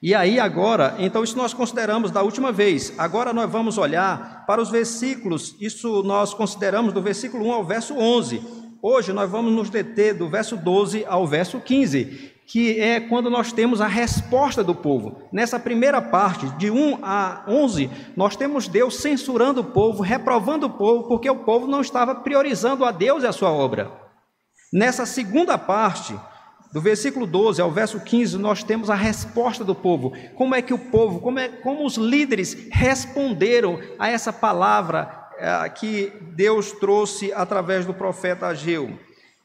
E 0.00 0.14
aí 0.14 0.38
agora, 0.38 0.94
então 1.00 1.24
isso 1.24 1.36
nós 1.36 1.52
consideramos 1.52 2.12
da 2.12 2.22
última 2.22 2.52
vez. 2.52 2.92
Agora 2.96 3.32
nós 3.32 3.50
vamos 3.50 3.78
olhar 3.78 4.44
para 4.46 4.62
os 4.62 4.70
versículos. 4.70 5.56
Isso 5.60 6.04
nós 6.04 6.32
consideramos 6.32 6.92
do 6.92 7.02
versículo 7.02 7.46
1 7.46 7.52
ao 7.52 7.64
verso 7.64 7.94
11. 7.94 8.40
Hoje 8.80 9.12
nós 9.12 9.28
vamos 9.28 9.52
nos 9.52 9.68
deter 9.68 10.14
do 10.14 10.28
verso 10.28 10.56
12 10.56 11.04
ao 11.04 11.26
verso 11.26 11.58
15, 11.58 12.32
que 12.46 12.80
é 12.80 13.00
quando 13.00 13.28
nós 13.28 13.50
temos 13.50 13.80
a 13.80 13.88
resposta 13.88 14.62
do 14.62 14.72
povo. 14.72 15.20
Nessa 15.32 15.58
primeira 15.58 16.00
parte, 16.00 16.48
de 16.50 16.70
1 16.70 17.00
a 17.02 17.42
11, 17.48 17.90
nós 18.16 18.36
temos 18.36 18.68
Deus 18.68 18.98
censurando 18.98 19.62
o 19.62 19.64
povo, 19.64 20.00
reprovando 20.00 20.66
o 20.66 20.70
povo, 20.70 21.08
porque 21.08 21.28
o 21.28 21.44
povo 21.44 21.66
não 21.66 21.80
estava 21.80 22.14
priorizando 22.14 22.84
a 22.84 22.92
Deus 22.92 23.24
e 23.24 23.26
a 23.26 23.32
sua 23.32 23.50
obra. 23.50 23.90
Nessa 24.72 25.04
segunda 25.04 25.58
parte, 25.58 26.14
do 26.72 26.80
versículo 26.80 27.26
12 27.26 27.60
ao 27.60 27.70
verso 27.70 28.00
15, 28.00 28.36
nós 28.38 28.62
temos 28.62 28.90
a 28.90 28.94
resposta 28.94 29.64
do 29.64 29.74
povo. 29.74 30.12
Como 30.34 30.54
é 30.54 30.60
que 30.60 30.74
o 30.74 30.78
povo, 30.78 31.20
como, 31.20 31.38
é, 31.38 31.48
como 31.48 31.84
os 31.84 31.96
líderes 31.96 32.68
responderam 32.70 33.80
a 33.98 34.08
essa 34.08 34.32
palavra 34.32 35.28
é, 35.38 35.68
que 35.68 36.12
Deus 36.34 36.72
trouxe 36.72 37.32
através 37.32 37.86
do 37.86 37.94
profeta 37.94 38.48
Ageu. 38.48 38.98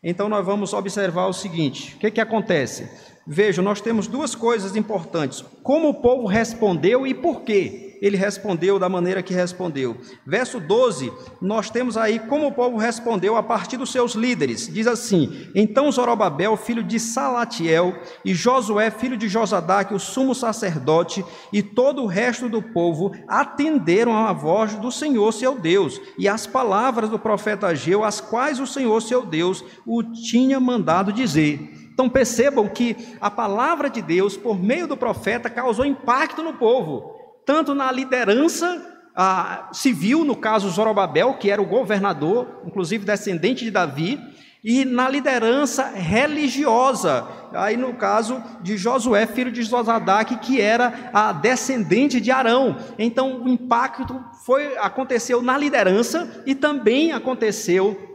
Então 0.03 0.27
nós 0.27 0.45
vamos 0.45 0.73
observar 0.73 1.27
o 1.27 1.33
seguinte: 1.33 1.95
o 1.95 1.99
que, 1.99 2.11
que 2.11 2.21
acontece? 2.21 2.89
Vejam, 3.25 3.63
nós 3.63 3.79
temos 3.79 4.07
duas 4.07 4.35
coisas 4.35 4.75
importantes: 4.75 5.45
como 5.61 5.89
o 5.89 6.01
povo 6.01 6.25
respondeu 6.25 7.05
e 7.07 7.13
por 7.13 7.41
quê 7.41 7.92
ele 8.03 8.17
respondeu 8.17 8.77
da 8.77 8.89
maneira 8.89 9.23
que 9.23 9.33
respondeu. 9.33 9.95
Verso 10.27 10.59
12, 10.59 11.09
nós 11.41 11.69
temos 11.69 11.95
aí 11.95 12.19
como 12.19 12.47
o 12.47 12.51
povo 12.51 12.75
respondeu 12.75 13.37
a 13.37 13.41
partir 13.41 13.77
dos 13.77 13.93
seus 13.93 14.13
líderes. 14.13 14.67
Diz 14.67 14.87
assim: 14.87 15.47
Então 15.55 15.89
Zorobabel, 15.89 16.57
filho 16.57 16.83
de 16.83 16.99
Salatiel, 16.99 17.95
e 18.25 18.33
Josué, 18.33 18.91
filho 18.91 19.15
de 19.15 19.29
Josadaque, 19.29 19.93
o 19.93 19.99
sumo 19.99 20.35
sacerdote, 20.35 21.23
e 21.53 21.63
todo 21.63 22.03
o 22.03 22.05
resto 22.05 22.49
do 22.49 22.61
povo 22.61 23.13
atenderam 23.25 24.13
à 24.17 24.33
voz 24.33 24.75
do 24.75 24.91
Senhor 24.91 25.31
seu 25.31 25.57
Deus 25.57 26.01
e 26.17 26.27
às 26.27 26.45
palavras 26.45 27.09
do 27.09 27.17
profeta 27.17 27.67
Ageu, 27.67 28.03
as 28.03 28.19
quais 28.19 28.59
o 28.59 28.67
Senhor 28.67 29.01
seu 29.01 29.25
Deus 29.25 29.63
o 29.87 30.03
tinha 30.03 30.59
mandado 30.59 31.13
dizer. 31.13 31.57
Então 31.93 32.09
percebam 32.09 32.67
que 32.67 32.97
a 33.21 33.31
palavra 33.31 33.89
de 33.89 34.01
Deus, 34.01 34.35
por 34.35 34.61
meio 34.61 34.87
do 34.87 34.97
profeta, 34.97 35.49
causou 35.49 35.85
impacto 35.85 36.43
no 36.43 36.55
povo 36.55 37.22
tanto 37.45 37.73
na 37.73 37.91
liderança 37.91 38.93
a, 39.15 39.69
civil, 39.71 40.25
no 40.25 40.35
caso 40.35 40.69
Zorobabel, 40.69 41.35
que 41.35 41.49
era 41.49 41.61
o 41.61 41.65
governador, 41.65 42.61
inclusive 42.65 43.05
descendente 43.05 43.63
de 43.63 43.71
Davi, 43.71 44.19
e 44.63 44.85
na 44.85 45.09
liderança 45.09 45.89
religiosa, 45.89 47.27
aí 47.53 47.75
no 47.75 47.93
caso 47.95 48.41
de 48.61 48.77
Josué, 48.77 49.27
filho 49.27 49.51
de 49.51 49.61
Josadaque, 49.61 50.37
que 50.37 50.61
era 50.61 51.11
a 51.13 51.33
descendente 51.33 52.21
de 52.21 52.31
Arão. 52.31 52.77
Então 52.97 53.43
o 53.43 53.49
impacto 53.49 54.23
foi 54.45 54.77
aconteceu 54.77 55.41
na 55.41 55.57
liderança 55.57 56.43
e 56.45 56.55
também 56.55 57.11
aconteceu 57.11 58.09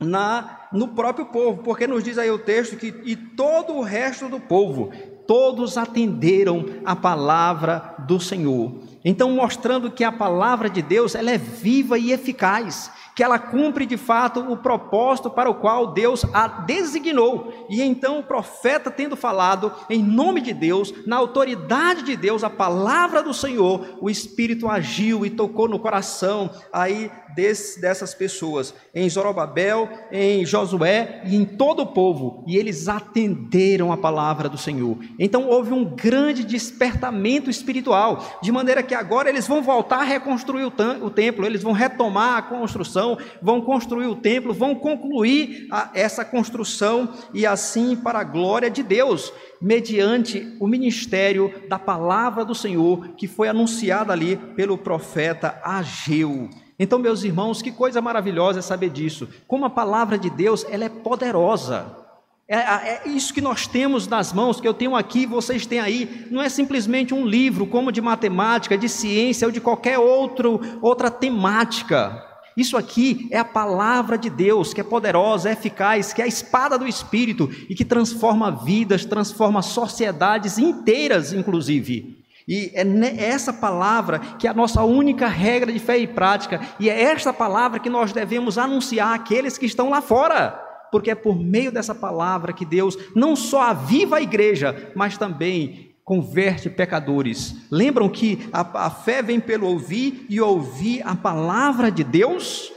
na 0.00 0.60
no 0.72 0.88
próprio 0.88 1.26
povo, 1.26 1.62
porque 1.62 1.86
nos 1.86 2.02
diz 2.02 2.16
aí 2.16 2.30
o 2.30 2.38
texto 2.38 2.76
que 2.76 2.94
e 3.04 3.14
todo 3.14 3.74
o 3.74 3.82
resto 3.82 4.26
do 4.26 4.40
povo 4.40 4.90
todos 5.26 5.76
atenderam 5.76 6.64
a 6.84 6.96
palavra 6.96 7.91
do 8.06 8.20
Senhor. 8.20 8.72
Então, 9.04 9.30
mostrando 9.32 9.90
que 9.90 10.04
a 10.04 10.12
palavra 10.12 10.70
de 10.70 10.82
Deus 10.82 11.14
ela 11.14 11.30
é 11.30 11.38
viva 11.38 11.98
e 11.98 12.12
eficaz 12.12 12.90
que 13.14 13.22
ela 13.22 13.38
cumpre 13.38 13.84
de 13.84 13.96
fato 13.96 14.40
o 14.40 14.56
propósito 14.56 15.30
para 15.30 15.50
o 15.50 15.54
qual 15.54 15.92
Deus 15.92 16.24
a 16.32 16.46
designou. 16.46 17.66
E 17.68 17.82
então 17.82 18.18
o 18.18 18.22
profeta, 18.22 18.90
tendo 18.90 19.16
falado 19.16 19.72
em 19.90 20.02
nome 20.02 20.40
de 20.40 20.52
Deus, 20.52 20.92
na 21.06 21.16
autoridade 21.16 22.02
de 22.02 22.16
Deus, 22.16 22.42
a 22.42 22.50
palavra 22.50 23.22
do 23.22 23.34
Senhor, 23.34 23.98
o 24.00 24.08
Espírito 24.08 24.68
agiu 24.68 25.26
e 25.26 25.30
tocou 25.30 25.68
no 25.68 25.78
coração 25.78 26.50
aí 26.72 27.10
desse, 27.34 27.80
dessas 27.80 28.14
pessoas, 28.14 28.74
em 28.94 29.08
Zorobabel, 29.08 29.88
em 30.10 30.44
Josué 30.44 31.22
e 31.24 31.36
em 31.36 31.44
todo 31.44 31.80
o 31.80 31.86
povo, 31.86 32.44
e 32.46 32.56
eles 32.56 32.88
atenderam 32.88 33.90
a 33.92 33.96
palavra 33.96 34.48
do 34.48 34.58
Senhor. 34.58 34.98
Então 35.18 35.48
houve 35.48 35.72
um 35.72 35.84
grande 35.84 36.44
despertamento 36.44 37.50
espiritual, 37.50 38.38
de 38.42 38.52
maneira 38.52 38.82
que 38.82 38.94
agora 38.94 39.28
eles 39.28 39.46
vão 39.46 39.62
voltar 39.62 40.00
a 40.00 40.04
reconstruir 40.04 40.64
o, 40.64 40.72
o 41.02 41.10
templo, 41.10 41.46
eles 41.46 41.62
vão 41.62 41.72
retomar 41.72 42.36
a 42.36 42.42
construção 42.42 43.01
vão 43.40 43.60
construir 43.60 44.06
o 44.06 44.16
templo, 44.16 44.52
vão 44.52 44.74
concluir 44.74 45.66
a, 45.70 45.90
essa 45.94 46.24
construção 46.24 47.12
e 47.34 47.46
assim 47.46 47.96
para 47.96 48.20
a 48.20 48.24
glória 48.24 48.70
de 48.70 48.82
Deus, 48.82 49.32
mediante 49.60 50.56
o 50.60 50.66
ministério 50.66 51.52
da 51.68 51.78
palavra 51.78 52.44
do 52.44 52.54
Senhor 52.54 53.08
que 53.16 53.26
foi 53.26 53.48
anunciada 53.48 54.12
ali 54.12 54.36
pelo 54.56 54.78
profeta 54.78 55.60
Ageu. 55.64 56.48
Então, 56.78 56.98
meus 56.98 57.22
irmãos, 57.22 57.62
que 57.62 57.70
coisa 57.70 58.00
maravilhosa 58.00 58.58
é 58.58 58.62
saber 58.62 58.90
disso. 58.90 59.28
Como 59.46 59.64
a 59.64 59.70
palavra 59.70 60.18
de 60.18 60.28
Deus, 60.28 60.66
ela 60.68 60.84
é 60.84 60.88
poderosa. 60.88 62.02
É, 62.48 62.56
é, 62.56 63.02
isso 63.06 63.32
que 63.32 63.40
nós 63.40 63.66
temos 63.66 64.06
nas 64.08 64.32
mãos, 64.32 64.60
que 64.60 64.66
eu 64.66 64.74
tenho 64.74 64.96
aqui, 64.96 65.24
vocês 65.24 65.64
têm 65.64 65.80
aí, 65.80 66.26
não 66.30 66.42
é 66.42 66.48
simplesmente 66.48 67.14
um 67.14 67.24
livro 67.24 67.66
como 67.66 67.92
de 67.92 68.00
matemática, 68.00 68.76
de 68.76 68.88
ciência 68.88 69.46
ou 69.46 69.52
de 69.52 69.60
qualquer 69.60 69.98
outro, 69.98 70.60
outra 70.82 71.10
temática. 71.10 72.31
Isso 72.56 72.76
aqui 72.76 73.28
é 73.30 73.38
a 73.38 73.44
palavra 73.44 74.18
de 74.18 74.28
Deus, 74.28 74.74
que 74.74 74.80
é 74.80 74.84
poderosa, 74.84 75.48
é 75.48 75.52
eficaz, 75.52 76.12
que 76.12 76.20
é 76.20 76.24
a 76.24 76.28
espada 76.28 76.78
do 76.78 76.86
Espírito 76.86 77.50
e 77.68 77.74
que 77.74 77.84
transforma 77.84 78.50
vidas, 78.50 79.04
transforma 79.04 79.62
sociedades 79.62 80.58
inteiras, 80.58 81.32
inclusive. 81.32 82.22
E 82.46 82.72
é 82.74 83.24
essa 83.24 83.52
palavra 83.52 84.18
que 84.18 84.46
é 84.46 84.50
a 84.50 84.54
nossa 84.54 84.82
única 84.82 85.28
regra 85.28 85.72
de 85.72 85.78
fé 85.78 85.98
e 85.98 86.06
prática, 86.06 86.60
e 86.78 86.90
é 86.90 87.02
esta 87.02 87.32
palavra 87.32 87.78
que 87.78 87.88
nós 87.88 88.12
devemos 88.12 88.58
anunciar 88.58 89.14
àqueles 89.14 89.56
que 89.56 89.66
estão 89.66 89.90
lá 89.90 90.02
fora, 90.02 90.50
porque 90.90 91.10
é 91.10 91.14
por 91.14 91.38
meio 91.38 91.72
dessa 91.72 91.94
palavra 91.94 92.52
que 92.52 92.66
Deus 92.66 92.98
não 93.14 93.36
só 93.36 93.62
aviva 93.62 94.16
a 94.16 94.22
igreja, 94.22 94.92
mas 94.94 95.16
também 95.16 95.91
converte 96.12 96.68
pecadores. 96.68 97.56
Lembram 97.70 98.06
que 98.06 98.46
a, 98.52 98.86
a, 98.86 98.90
fé 98.90 99.22
vem 99.22 99.40
pelo 99.40 99.66
ouvir 99.66 100.26
e 100.28 100.38
ouvir 100.42 101.00
a 101.06 101.16
palavra 101.16 101.90
de 101.90 102.04
Deus? 102.04 102.70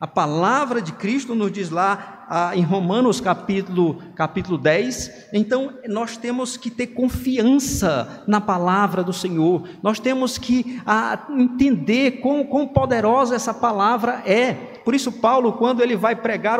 A 0.00 0.08
palavra 0.08 0.82
de 0.82 0.90
Cristo 0.94 1.32
nos 1.36 1.52
diz 1.52 1.70
lá 1.70 2.26
ah, 2.28 2.56
em 2.56 2.62
Romanos 2.62 3.20
capítulo, 3.20 4.02
capítulo 4.16 4.58
10. 4.58 5.28
Então, 5.32 5.74
nós 5.86 6.16
temos 6.16 6.56
que 6.56 6.68
ter 6.68 6.88
confiança 6.88 8.24
na 8.26 8.40
palavra 8.40 9.04
do 9.04 9.12
Senhor. 9.12 9.68
Nós 9.84 10.00
temos 10.00 10.36
que 10.36 10.82
ah, 10.84 11.28
entender 11.30 12.20
quão, 12.20 12.42
quão 12.42 12.66
poderosa 12.66 13.36
essa 13.36 13.54
palavra 13.54 14.20
é. 14.26 14.69
Por 14.84 14.94
isso, 14.94 15.12
Paulo, 15.12 15.52
quando 15.54 15.82
ele 15.82 15.96
vai 15.96 16.16
pregar, 16.16 16.58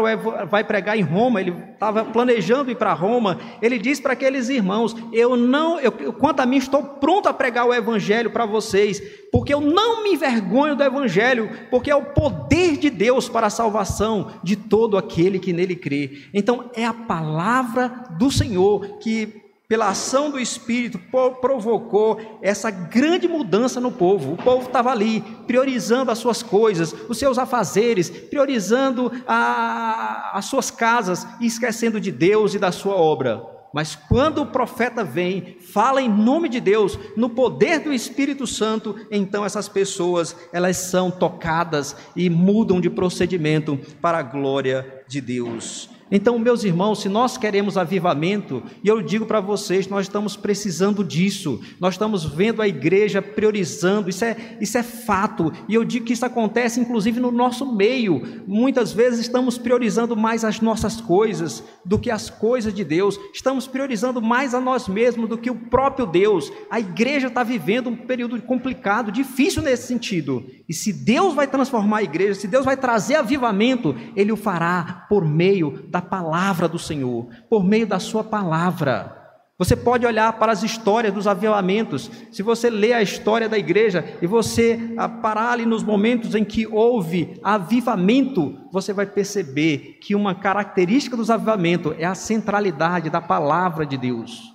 vai 0.48 0.64
pregar 0.64 0.98
em 0.98 1.02
Roma, 1.02 1.40
ele 1.40 1.54
estava 1.72 2.04
planejando 2.04 2.70
ir 2.70 2.76
para 2.76 2.92
Roma, 2.92 3.38
ele 3.62 3.78
diz 3.78 3.98
para 3.98 4.12
aqueles 4.12 4.48
irmãos: 4.48 4.96
Eu 5.12 5.36
não, 5.36 5.80
eu, 5.80 5.92
quanto 6.12 6.40
a 6.40 6.46
mim, 6.46 6.56
estou 6.56 6.82
pronto 6.82 7.28
a 7.28 7.32
pregar 7.32 7.66
o 7.66 7.74
Evangelho 7.74 8.30
para 8.30 8.46
vocês, 8.46 9.00
porque 9.32 9.54
eu 9.54 9.60
não 9.60 10.02
me 10.02 10.14
envergonho 10.14 10.76
do 10.76 10.82
Evangelho, 10.82 11.50
porque 11.70 11.90
é 11.90 11.96
o 11.96 12.06
poder 12.06 12.76
de 12.76 12.90
Deus 12.90 13.28
para 13.28 13.46
a 13.46 13.50
salvação 13.50 14.32
de 14.42 14.56
todo 14.56 14.96
aquele 14.96 15.38
que 15.38 15.52
nele 15.52 15.76
crê. 15.76 16.18
Então, 16.34 16.70
é 16.74 16.84
a 16.84 16.94
palavra 16.94 18.04
do 18.18 18.30
Senhor 18.30 18.98
que 18.98 19.49
pela 19.70 19.90
ação 19.90 20.32
do 20.32 20.40
Espírito, 20.40 20.98
provocou 21.40 22.20
essa 22.42 22.72
grande 22.72 23.28
mudança 23.28 23.80
no 23.80 23.92
povo. 23.92 24.32
O 24.32 24.36
povo 24.36 24.66
estava 24.66 24.90
ali, 24.90 25.20
priorizando 25.46 26.10
as 26.10 26.18
suas 26.18 26.42
coisas, 26.42 26.92
os 27.08 27.16
seus 27.16 27.38
afazeres, 27.38 28.10
priorizando 28.10 29.12
a, 29.28 30.32
as 30.36 30.46
suas 30.46 30.72
casas 30.72 31.24
e 31.40 31.46
esquecendo 31.46 32.00
de 32.00 32.10
Deus 32.10 32.52
e 32.52 32.58
da 32.58 32.72
sua 32.72 32.96
obra. 32.96 33.44
Mas 33.72 33.94
quando 33.94 34.42
o 34.42 34.46
profeta 34.46 35.04
vem, 35.04 35.56
fala 35.60 36.02
em 36.02 36.08
nome 36.08 36.48
de 36.48 36.58
Deus, 36.58 36.98
no 37.16 37.30
poder 37.30 37.78
do 37.78 37.92
Espírito 37.92 38.48
Santo, 38.48 38.96
então 39.08 39.44
essas 39.44 39.68
pessoas, 39.68 40.34
elas 40.52 40.78
são 40.78 41.12
tocadas 41.12 41.94
e 42.16 42.28
mudam 42.28 42.80
de 42.80 42.90
procedimento 42.90 43.78
para 44.02 44.18
a 44.18 44.22
glória 44.22 45.04
de 45.06 45.20
Deus. 45.20 45.88
Então, 46.10 46.38
meus 46.38 46.64
irmãos, 46.64 47.00
se 47.00 47.08
nós 47.08 47.36
queremos 47.36 47.76
avivamento, 47.76 48.62
e 48.82 48.88
eu 48.88 49.00
digo 49.00 49.26
para 49.26 49.40
vocês, 49.40 49.86
nós 49.86 50.06
estamos 50.06 50.36
precisando 50.36 51.04
disso, 51.04 51.60
nós 51.78 51.94
estamos 51.94 52.24
vendo 52.24 52.60
a 52.60 52.66
igreja 52.66 53.22
priorizando, 53.22 54.10
isso 54.10 54.24
é, 54.24 54.36
isso 54.60 54.76
é 54.76 54.82
fato, 54.82 55.52
e 55.68 55.74
eu 55.74 55.84
digo 55.84 56.06
que 56.06 56.12
isso 56.12 56.26
acontece 56.26 56.80
inclusive 56.80 57.20
no 57.20 57.30
nosso 57.30 57.70
meio. 57.72 58.42
Muitas 58.46 58.92
vezes 58.92 59.20
estamos 59.20 59.56
priorizando 59.56 60.16
mais 60.16 60.44
as 60.44 60.60
nossas 60.60 61.00
coisas 61.00 61.62
do 61.84 61.98
que 61.98 62.10
as 62.10 62.28
coisas 62.28 62.74
de 62.74 62.84
Deus, 62.84 63.18
estamos 63.32 63.68
priorizando 63.68 64.20
mais 64.20 64.52
a 64.52 64.60
nós 64.60 64.88
mesmos 64.88 65.28
do 65.28 65.38
que 65.38 65.50
o 65.50 65.54
próprio 65.54 66.06
Deus. 66.06 66.52
A 66.70 66.80
igreja 66.80 67.28
está 67.28 67.44
vivendo 67.44 67.88
um 67.88 67.96
período 67.96 68.40
complicado, 68.42 69.12
difícil 69.12 69.62
nesse 69.62 69.86
sentido, 69.86 70.44
e 70.68 70.74
se 70.74 70.92
Deus 70.92 71.34
vai 71.34 71.46
transformar 71.46 71.98
a 71.98 72.02
igreja, 72.02 72.34
se 72.34 72.48
Deus 72.48 72.64
vai 72.64 72.76
trazer 72.76 73.14
avivamento, 73.14 73.94
Ele 74.16 74.32
o 74.32 74.36
fará 74.36 75.06
por 75.08 75.24
meio 75.24 75.84
da 75.88 75.99
palavra 76.02 76.68
do 76.68 76.78
Senhor, 76.78 77.26
por 77.48 77.64
meio 77.64 77.86
da 77.86 77.98
Sua 77.98 78.24
palavra. 78.24 79.20
Você 79.60 79.76
pode 79.76 80.06
olhar 80.06 80.32
para 80.38 80.52
as 80.52 80.62
histórias 80.62 81.12
dos 81.12 81.26
avivamentos. 81.26 82.10
Se 82.32 82.42
você 82.42 82.70
lê 82.70 82.94
a 82.94 83.02
história 83.02 83.46
da 83.46 83.58
igreja 83.58 84.16
e 84.22 84.26
você 84.26 84.94
ah, 84.96 85.06
parar 85.06 85.50
ali 85.50 85.66
nos 85.66 85.82
momentos 85.82 86.34
em 86.34 86.42
que 86.42 86.66
houve 86.66 87.38
avivamento, 87.42 88.56
você 88.72 88.94
vai 88.94 89.04
perceber 89.04 89.98
que 90.00 90.14
uma 90.14 90.34
característica 90.34 91.14
dos 91.14 91.28
avivamentos 91.28 91.94
é 91.98 92.06
a 92.06 92.14
centralidade 92.14 93.10
da 93.10 93.20
palavra 93.20 93.84
de 93.84 93.98
Deus. 93.98 94.54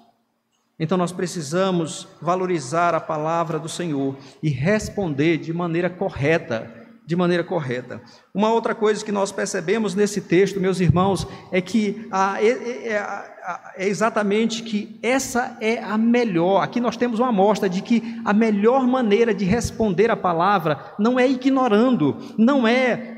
Então 0.79 0.97
nós 0.97 1.11
precisamos 1.11 2.07
valorizar 2.19 2.95
a 2.95 2.99
palavra 2.99 3.59
do 3.59 3.69
Senhor 3.69 4.17
e 4.41 4.49
responder 4.49 5.37
de 5.37 5.53
maneira 5.53 5.89
correta, 5.89 6.84
de 7.05 7.15
maneira 7.15 7.43
correta. 7.43 8.01
Uma 8.33 8.51
outra 8.51 8.73
coisa 8.73 9.03
que 9.05 9.11
nós 9.11 9.31
percebemos 9.31 9.93
nesse 9.93 10.21
texto, 10.21 10.59
meus 10.59 10.79
irmãos, 10.79 11.27
é 11.51 11.61
que 11.61 12.07
ah, 12.11 12.37
é, 12.41 12.47
é, 12.47 12.87
é, 12.87 13.23
é, 13.77 13.87
exatamente 13.87 14.63
que 14.63 14.99
essa 15.03 15.55
é 15.61 15.77
a 15.83 15.97
melhor. 15.97 16.63
Aqui 16.63 16.79
nós 16.79 16.97
temos 16.97 17.19
uma 17.19 17.29
amostra 17.29 17.69
de 17.69 17.81
que 17.81 18.19
a 18.25 18.33
melhor 18.33 18.87
maneira 18.87 19.33
de 19.33 19.45
responder 19.45 20.09
a 20.09 20.15
palavra 20.15 20.93
não 20.97 21.19
é 21.19 21.29
ignorando, 21.29 22.17
não 22.37 22.67
é 22.67 23.15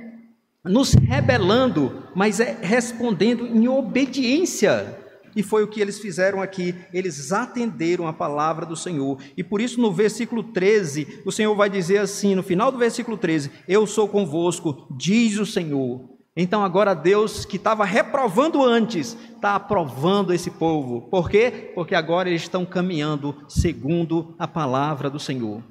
nos 0.65 0.93
rebelando, 0.93 2.03
mas 2.13 2.39
é 2.39 2.57
respondendo 2.61 3.47
em 3.47 3.67
obediência. 3.69 4.96
E 5.37 5.43
foi 5.43 5.63
o 5.63 5.67
que 5.67 5.79
eles 5.79 5.99
fizeram 5.99 6.41
aqui, 6.41 6.73
eles 6.91 7.31
atenderam 7.31 8.07
a 8.07 8.11
palavra 8.11 8.65
do 8.65 8.75
Senhor. 8.75 9.19
E 9.37 9.43
por 9.43 9.61
isso, 9.61 9.79
no 9.79 9.91
versículo 9.91 10.41
13, 10.41 11.21
o 11.23 11.31
Senhor 11.31 11.53
vai 11.53 11.69
dizer 11.69 11.99
assim: 11.99 12.33
no 12.33 12.41
final 12.41 12.71
do 12.71 12.79
versículo 12.79 13.15
13: 13.15 13.51
Eu 13.67 13.85
sou 13.85 14.07
convosco, 14.07 14.87
diz 14.97 15.37
o 15.37 15.45
Senhor. 15.45 16.09
Então, 16.35 16.63
agora 16.63 16.95
Deus, 16.95 17.45
que 17.45 17.57
estava 17.57 17.85
reprovando 17.85 18.63
antes, 18.63 19.15
está 19.35 19.53
aprovando 19.53 20.33
esse 20.33 20.49
povo. 20.49 21.01
Por 21.01 21.29
quê? 21.29 21.71
Porque 21.75 21.93
agora 21.93 22.29
eles 22.29 22.41
estão 22.41 22.65
caminhando 22.65 23.35
segundo 23.47 24.33
a 24.39 24.47
palavra 24.47 25.07
do 25.07 25.19
Senhor. 25.19 25.61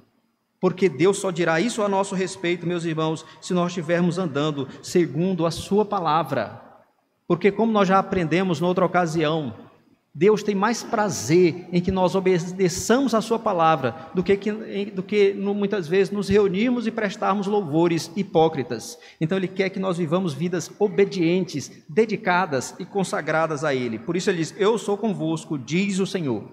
Porque 0.61 0.89
Deus 0.89 1.19
só 1.19 1.33
dirá 1.33 1.61
isso 1.61 1.83
a 1.83 1.89
nosso 1.89 2.15
respeito, 2.15 2.69
meus 2.69 2.85
irmãos, 2.85 3.27
se 3.41 3.53
nós 3.53 3.73
estivermos 3.73 4.17
andando 4.17 4.69
segundo 4.81 5.45
a 5.45 5.51
Sua 5.51 5.85
palavra. 5.85 6.66
Porque, 7.27 7.51
como 7.51 7.73
nós 7.73 7.89
já 7.89 7.99
aprendemos 7.99 8.61
noutra 8.61 8.85
ocasião, 8.85 9.55
Deus 10.15 10.43
tem 10.43 10.55
mais 10.55 10.83
prazer 10.83 11.69
em 11.71 11.79
que 11.79 11.91
nós 11.91 12.15
obedeçamos 12.15 13.15
a 13.15 13.21
Sua 13.21 13.39
palavra 13.39 13.95
do 14.15 14.23
que, 14.23 14.35
do 14.95 15.03
que 15.03 15.35
muitas 15.35 15.87
vezes 15.87 16.11
nos 16.11 16.29
reunirmos 16.29 16.87
e 16.87 16.91
prestarmos 16.91 17.47
louvores 17.47 18.11
hipócritas. 18.17 18.99
Então, 19.21 19.37
Ele 19.37 19.47
quer 19.47 19.69
que 19.69 19.79
nós 19.79 19.99
vivamos 19.99 20.33
vidas 20.33 20.71
obedientes, 20.79 21.71
dedicadas 21.87 22.75
e 22.79 22.87
consagradas 22.87 23.63
a 23.63 23.75
Ele. 23.75 23.99
Por 23.99 24.17
isso, 24.17 24.31
Ele 24.31 24.39
diz: 24.39 24.55
Eu 24.57 24.79
sou 24.79 24.97
convosco, 24.97 25.59
diz 25.59 25.99
o 25.99 26.07
Senhor. 26.07 26.45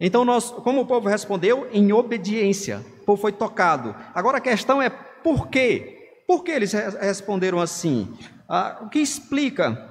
Então, 0.00 0.24
nós, 0.24 0.50
como 0.50 0.80
o 0.80 0.86
povo 0.86 1.08
respondeu? 1.08 1.68
Em 1.72 1.92
obediência. 1.92 2.84
O 3.02 3.04
povo 3.04 3.20
foi 3.20 3.32
tocado. 3.32 3.94
Agora 4.14 4.38
a 4.38 4.40
questão 4.40 4.80
é 4.80 4.88
por 4.88 5.48
quê? 5.48 6.22
Por 6.26 6.42
que 6.42 6.52
eles 6.52 6.72
responderam 6.72 7.60
assim? 7.60 8.08
Ah, 8.48 8.78
o 8.82 8.88
que 8.88 8.98
explica 8.98 9.90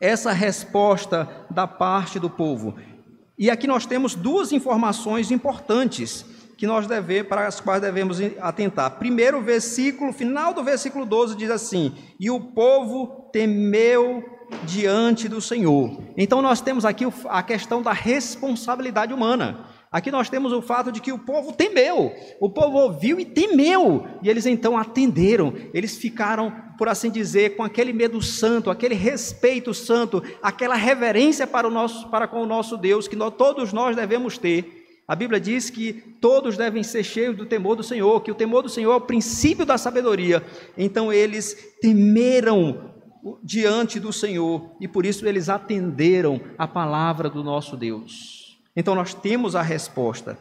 essa 0.00 0.32
resposta 0.32 1.28
da 1.50 1.66
parte 1.66 2.18
do 2.18 2.28
povo? 2.28 2.74
E 3.38 3.50
aqui 3.50 3.66
nós 3.66 3.86
temos 3.86 4.14
duas 4.14 4.52
informações 4.52 5.30
importantes 5.30 6.24
que 6.56 6.66
nós 6.66 6.86
devemos, 6.86 7.28
para 7.28 7.46
as 7.46 7.60
quais 7.60 7.82
devemos 7.82 8.18
atentar. 8.40 8.92
Primeiro, 8.92 9.38
o 9.38 9.42
versículo, 9.42 10.12
final 10.12 10.54
do 10.54 10.62
versículo 10.62 11.04
12 11.04 11.36
diz 11.36 11.50
assim: 11.50 11.94
"E 12.18 12.30
o 12.30 12.40
povo 12.40 13.28
temeu 13.32 14.24
diante 14.64 15.28
do 15.28 15.40
Senhor". 15.40 16.00
Então 16.16 16.40
nós 16.40 16.60
temos 16.60 16.84
aqui 16.84 17.04
a 17.28 17.42
questão 17.42 17.82
da 17.82 17.92
responsabilidade 17.92 19.12
humana. 19.12 19.66
Aqui 19.94 20.10
nós 20.10 20.28
temos 20.28 20.52
o 20.52 20.60
fato 20.60 20.90
de 20.90 21.00
que 21.00 21.12
o 21.12 21.18
povo 21.20 21.52
temeu, 21.52 22.12
o 22.40 22.50
povo 22.50 22.78
ouviu 22.78 23.20
e 23.20 23.24
temeu, 23.24 24.04
e 24.20 24.28
eles 24.28 24.44
então 24.44 24.76
atenderam, 24.76 25.54
eles 25.72 25.96
ficaram, 25.96 26.52
por 26.76 26.88
assim 26.88 27.08
dizer, 27.08 27.54
com 27.54 27.62
aquele 27.62 27.92
medo 27.92 28.20
santo, 28.20 28.70
aquele 28.70 28.96
respeito 28.96 29.72
santo, 29.72 30.20
aquela 30.42 30.74
reverência 30.74 31.46
para, 31.46 31.68
o 31.68 31.70
nosso, 31.70 32.08
para 32.08 32.26
com 32.26 32.42
o 32.42 32.46
nosso 32.46 32.76
Deus, 32.76 33.06
que 33.06 33.14
nós, 33.14 33.34
todos 33.38 33.72
nós 33.72 33.94
devemos 33.94 34.36
ter. 34.36 34.84
A 35.06 35.14
Bíblia 35.14 35.38
diz 35.38 35.70
que 35.70 35.92
todos 36.20 36.56
devem 36.56 36.82
ser 36.82 37.04
cheios 37.04 37.36
do 37.36 37.46
temor 37.46 37.76
do 37.76 37.84
Senhor, 37.84 38.20
que 38.20 38.32
o 38.32 38.34
temor 38.34 38.62
do 38.62 38.68
Senhor 38.68 38.94
é 38.94 38.96
o 38.96 39.00
princípio 39.00 39.64
da 39.64 39.78
sabedoria. 39.78 40.42
Então 40.76 41.12
eles 41.12 41.76
temeram 41.80 42.92
diante 43.44 44.00
do 44.00 44.12
Senhor 44.12 44.72
e 44.80 44.88
por 44.88 45.06
isso 45.06 45.24
eles 45.24 45.48
atenderam 45.48 46.40
a 46.58 46.66
palavra 46.66 47.30
do 47.30 47.44
nosso 47.44 47.76
Deus. 47.76 48.43
Então 48.76 48.94
nós 48.94 49.14
temos 49.14 49.54
a 49.54 49.62
resposta. 49.62 50.38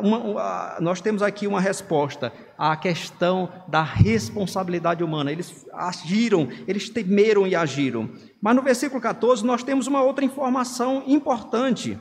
Uma, 0.00 0.76
nós 0.80 1.00
temos 1.00 1.22
aqui 1.22 1.46
uma 1.46 1.60
resposta 1.60 2.32
à 2.56 2.76
questão 2.76 3.48
da 3.66 3.82
responsabilidade 3.82 5.02
humana. 5.02 5.32
Eles 5.32 5.66
agiram, 5.72 6.48
eles 6.68 6.88
temeram 6.88 7.46
e 7.46 7.56
agiram. 7.56 8.08
Mas 8.40 8.54
no 8.54 8.62
versículo 8.62 9.00
14 9.00 9.44
nós 9.44 9.64
temos 9.64 9.86
uma 9.86 10.02
outra 10.02 10.24
informação 10.24 11.02
importante 11.06 11.98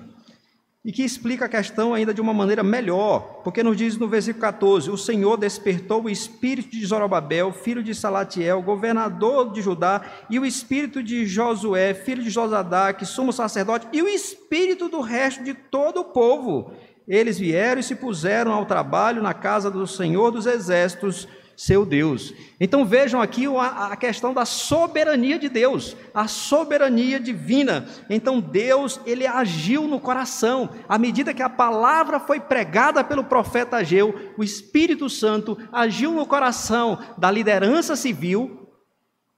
e 0.83 0.93
que 0.93 1.03
explica 1.03 1.45
a 1.45 1.49
questão 1.49 1.93
ainda 1.93 2.13
de 2.13 2.21
uma 2.21 2.33
maneira 2.33 2.63
melhor, 2.63 3.41
porque 3.43 3.61
nos 3.61 3.75
diz 3.75 3.97
no 3.97 4.07
versículo 4.07 4.41
14: 4.41 4.89
O 4.89 4.97
Senhor 4.97 5.35
despertou 5.35 6.03
o 6.03 6.09
espírito 6.09 6.71
de 6.71 6.85
Zorobabel, 6.85 7.51
filho 7.51 7.83
de 7.83 7.93
Salatiel, 7.93 8.61
governador 8.61 9.51
de 9.51 9.61
Judá, 9.61 10.01
e 10.29 10.39
o 10.39 10.45
espírito 10.45 11.03
de 11.03 11.25
Josué, 11.25 11.93
filho 11.93 12.23
de 12.23 12.29
Josadaque, 12.29 13.05
sumo 13.05 13.33
sacerdote, 13.33 13.87
e 13.91 14.01
o 14.01 14.07
espírito 14.07 14.87
do 14.87 15.01
resto 15.01 15.43
de 15.43 15.53
todo 15.53 15.99
o 15.99 16.05
povo. 16.05 16.71
Eles 17.05 17.39
vieram 17.39 17.81
e 17.81 17.83
se 17.83 17.95
puseram 17.95 18.53
ao 18.53 18.65
trabalho 18.65 19.21
na 19.21 19.33
casa 19.33 19.69
do 19.69 19.85
Senhor 19.87 20.31
dos 20.31 20.45
exércitos, 20.45 21.27
seu 21.59 21.85
Deus. 21.85 22.33
Então 22.57 22.85
vejam 22.85 23.21
aqui 23.21 23.45
a, 23.45 23.93
questão 23.97 24.33
da 24.33 24.45
soberania 24.45 25.37
de 25.37 25.49
Deus, 25.49 25.93
a 26.13 26.25
soberania 26.25 27.19
divina. 27.19 27.85
Então 28.09 28.39
Deus, 28.39 28.97
ele 29.05 29.27
agiu 29.27 29.85
no 29.85 29.99
coração. 29.99 30.69
À 30.87 30.97
medida 30.97 31.33
que 31.33 31.43
a 31.43 31.49
palavra 31.49 32.17
foi 32.17 32.39
pregada 32.39 33.03
pelo 33.03 33.25
profeta 33.25 33.75
Ageu, 33.75 34.31
o 34.37 34.43
Espírito 34.43 35.09
Santo 35.09 35.57
agiu 35.69 36.13
no 36.13 36.25
coração 36.25 36.97
da 37.17 37.29
liderança 37.29 37.93
civil, 37.97 38.69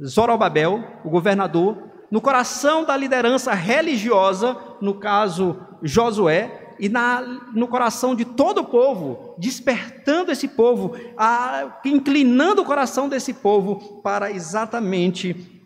Zorobabel, 0.06 1.02
o 1.04 1.10
governador, 1.10 1.90
no 2.12 2.22
coração 2.22 2.86
da 2.86 2.96
liderança 2.96 3.52
religiosa, 3.56 4.56
no 4.80 4.94
caso 4.94 5.60
Josué, 5.82 6.61
e 6.82 6.90
na, 6.90 7.22
no 7.54 7.68
coração 7.68 8.16
de 8.16 8.26
todo 8.26 8.62
o 8.62 8.66
povo, 8.66 9.36
despertando 9.38 10.32
esse 10.32 10.48
povo, 10.48 10.96
a, 11.16 11.80
inclinando 11.86 12.64
o 12.64 12.66
coração 12.66 13.08
desse 13.08 13.36
povo 13.36 14.02
para 14.02 14.32
exatamente 14.32 15.61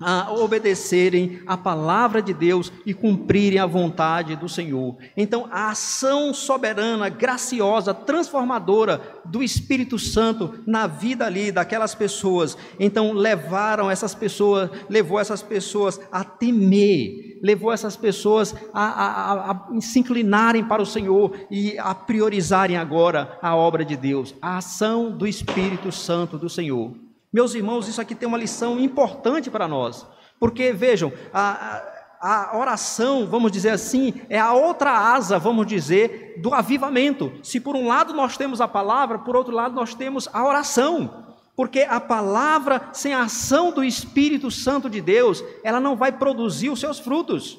a 0.00 0.32
obedecerem 0.32 1.40
a 1.44 1.56
palavra 1.56 2.22
de 2.22 2.32
Deus 2.32 2.72
e 2.86 2.94
cumprirem 2.94 3.58
a 3.58 3.66
vontade 3.66 4.36
do 4.36 4.48
Senhor. 4.48 4.96
Então, 5.16 5.48
a 5.50 5.70
ação 5.70 6.32
soberana, 6.32 7.08
graciosa, 7.08 7.92
transformadora 7.92 9.00
do 9.24 9.42
Espírito 9.42 9.98
Santo 9.98 10.60
na 10.66 10.86
vida 10.86 11.26
ali 11.26 11.50
daquelas 11.50 11.94
pessoas, 11.94 12.56
então 12.78 13.12
levaram 13.12 13.90
essas 13.90 14.14
pessoas, 14.14 14.70
levou 14.88 15.18
essas 15.18 15.42
pessoas 15.42 16.00
a 16.12 16.22
temer, 16.22 17.40
levou 17.42 17.72
essas 17.72 17.96
pessoas 17.96 18.54
a, 18.72 18.84
a, 18.84 19.50
a, 19.50 19.80
se 19.80 19.98
inclinarem 19.98 20.64
para 20.64 20.80
o 20.80 20.86
Senhor 20.86 21.34
e 21.50 21.76
a 21.78 21.92
priorizarem 21.94 22.76
agora 22.76 23.36
a 23.42 23.56
obra 23.56 23.84
de 23.84 23.96
Deus, 23.96 24.34
a 24.40 24.58
ação 24.58 25.10
do 25.10 25.26
Espírito 25.26 25.90
Santo 25.90 26.38
do 26.38 26.48
Senhor. 26.48 27.07
Meus 27.32 27.54
irmãos, 27.54 27.86
isso 27.88 28.00
aqui 28.00 28.14
tem 28.14 28.28
uma 28.28 28.38
lição 28.38 28.80
importante 28.80 29.50
para 29.50 29.68
nós, 29.68 30.06
porque 30.40 30.72
vejam, 30.72 31.12
a, 31.32 31.82
a, 32.20 32.56
oração, 32.56 33.26
vamos 33.26 33.52
dizer 33.52 33.70
assim, 33.70 34.14
é 34.28 34.38
a 34.38 34.52
outra 34.52 34.92
asa, 34.92 35.38
vamos 35.38 35.66
dizer, 35.66 36.40
do 36.40 36.54
avivamento. 36.54 37.32
Se 37.42 37.60
por 37.60 37.76
um 37.76 37.86
lado 37.86 38.14
nós 38.14 38.36
temos 38.36 38.60
a 38.60 38.68
palavra, 38.68 39.18
por 39.18 39.36
outro 39.36 39.54
lado 39.54 39.74
nós 39.74 39.94
temos 39.94 40.28
a 40.32 40.46
oração. 40.46 41.26
Porque 41.54 41.80
a 41.80 42.00
palavra 42.00 42.90
sem 42.92 43.12
a 43.12 43.22
ação 43.22 43.72
do 43.72 43.82
Espírito 43.82 44.50
Santo 44.50 44.88
de 44.88 45.00
Deus, 45.00 45.42
ela 45.64 45.80
não 45.80 45.96
vai 45.96 46.12
produzir 46.12 46.70
os 46.70 46.78
seus 46.78 47.00
frutos. 47.00 47.58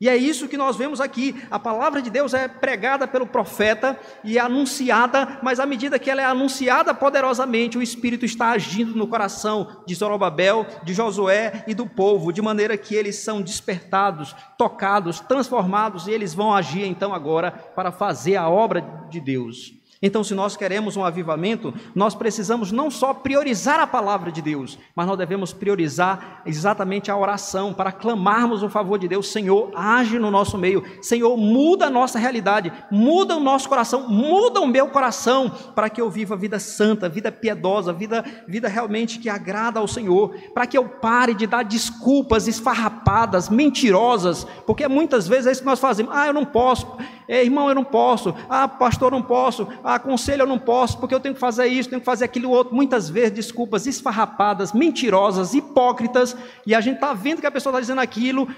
E 0.00 0.08
é 0.08 0.16
isso 0.16 0.48
que 0.48 0.56
nós 0.56 0.76
vemos 0.76 0.98
aqui. 0.98 1.44
A 1.50 1.58
palavra 1.58 2.00
de 2.00 2.08
Deus 2.08 2.32
é 2.32 2.48
pregada 2.48 3.06
pelo 3.06 3.26
profeta 3.26 4.00
e 4.24 4.38
é 4.38 4.40
anunciada, 4.40 5.38
mas 5.42 5.60
à 5.60 5.66
medida 5.66 5.98
que 5.98 6.10
ela 6.10 6.22
é 6.22 6.24
anunciada 6.24 6.94
poderosamente, 6.94 7.76
o 7.76 7.82
Espírito 7.82 8.24
está 8.24 8.52
agindo 8.52 8.96
no 8.96 9.06
coração 9.06 9.82
de 9.86 9.94
Zorobabel, 9.94 10.66
de 10.82 10.94
Josué 10.94 11.64
e 11.66 11.74
do 11.74 11.86
povo, 11.86 12.32
de 12.32 12.40
maneira 12.40 12.78
que 12.78 12.94
eles 12.94 13.16
são 13.16 13.42
despertados, 13.42 14.34
tocados, 14.56 15.20
transformados 15.20 16.06
e 16.06 16.12
eles 16.12 16.32
vão 16.32 16.54
agir 16.54 16.86
então 16.86 17.12
agora 17.12 17.50
para 17.50 17.92
fazer 17.92 18.36
a 18.36 18.48
obra 18.48 19.06
de 19.10 19.20
Deus. 19.20 19.79
Então, 20.02 20.24
se 20.24 20.34
nós 20.34 20.56
queremos 20.56 20.96
um 20.96 21.04
avivamento, 21.04 21.74
nós 21.94 22.14
precisamos 22.14 22.72
não 22.72 22.90
só 22.90 23.12
priorizar 23.12 23.78
a 23.78 23.86
palavra 23.86 24.32
de 24.32 24.40
Deus, 24.40 24.78
mas 24.96 25.06
nós 25.06 25.18
devemos 25.18 25.52
priorizar 25.52 26.40
exatamente 26.46 27.10
a 27.10 27.16
oração 27.16 27.74
para 27.74 27.92
clamarmos 27.92 28.62
o 28.62 28.70
favor 28.70 28.98
de 28.98 29.06
Deus. 29.06 29.28
Senhor, 29.28 29.70
age 29.74 30.18
no 30.18 30.30
nosso 30.30 30.56
meio. 30.56 30.82
Senhor, 31.02 31.36
muda 31.36 31.88
a 31.88 31.90
nossa 31.90 32.18
realidade, 32.18 32.72
muda 32.90 33.36
o 33.36 33.40
nosso 33.40 33.68
coração, 33.68 34.08
muda 34.08 34.58
o 34.62 34.66
meu 34.66 34.88
coração 34.88 35.50
para 35.74 35.90
que 35.90 36.00
eu 36.00 36.08
viva 36.08 36.34
vida 36.34 36.58
santa, 36.58 37.06
vida 37.06 37.30
piedosa, 37.30 37.92
vida, 37.92 38.24
vida 38.48 38.68
realmente 38.68 39.18
que 39.18 39.28
agrada 39.28 39.80
ao 39.80 39.86
Senhor, 39.86 40.34
para 40.54 40.66
que 40.66 40.78
eu 40.78 40.88
pare 40.88 41.34
de 41.34 41.46
dar 41.46 41.62
desculpas 41.62 42.48
esfarrapadas, 42.48 43.50
mentirosas, 43.50 44.46
porque 44.66 44.88
muitas 44.88 45.28
vezes 45.28 45.46
é 45.46 45.52
isso 45.52 45.60
que 45.60 45.66
nós 45.66 45.78
fazemos. 45.78 46.10
Ah, 46.14 46.26
eu 46.26 46.32
não 46.32 46.46
posso. 46.46 46.86
É, 47.30 47.44
irmão, 47.44 47.68
eu 47.68 47.76
não 47.76 47.84
posso. 47.84 48.34
Ah, 48.48 48.66
pastor, 48.66 49.12
eu 49.12 49.18
não 49.20 49.24
posso. 49.24 49.68
Ah, 49.84 50.00
conselho, 50.00 50.42
eu 50.42 50.48
não 50.48 50.58
posso, 50.58 50.98
porque 50.98 51.14
eu 51.14 51.20
tenho 51.20 51.32
que 51.32 51.40
fazer 51.40 51.68
isso, 51.68 51.88
tenho 51.88 52.00
que 52.00 52.04
fazer 52.04 52.24
aquilo 52.24 52.50
outro. 52.50 52.74
Muitas 52.74 53.08
vezes, 53.08 53.30
desculpas 53.30 53.86
esfarrapadas, 53.86 54.72
mentirosas, 54.72 55.54
hipócritas, 55.54 56.36
e 56.66 56.74
a 56.74 56.80
gente 56.80 56.96
está 56.96 57.14
vendo 57.14 57.40
que 57.40 57.46
a 57.46 57.50
pessoa 57.52 57.70
está 57.70 57.80
dizendo 57.80 58.00
aquilo 58.00 58.48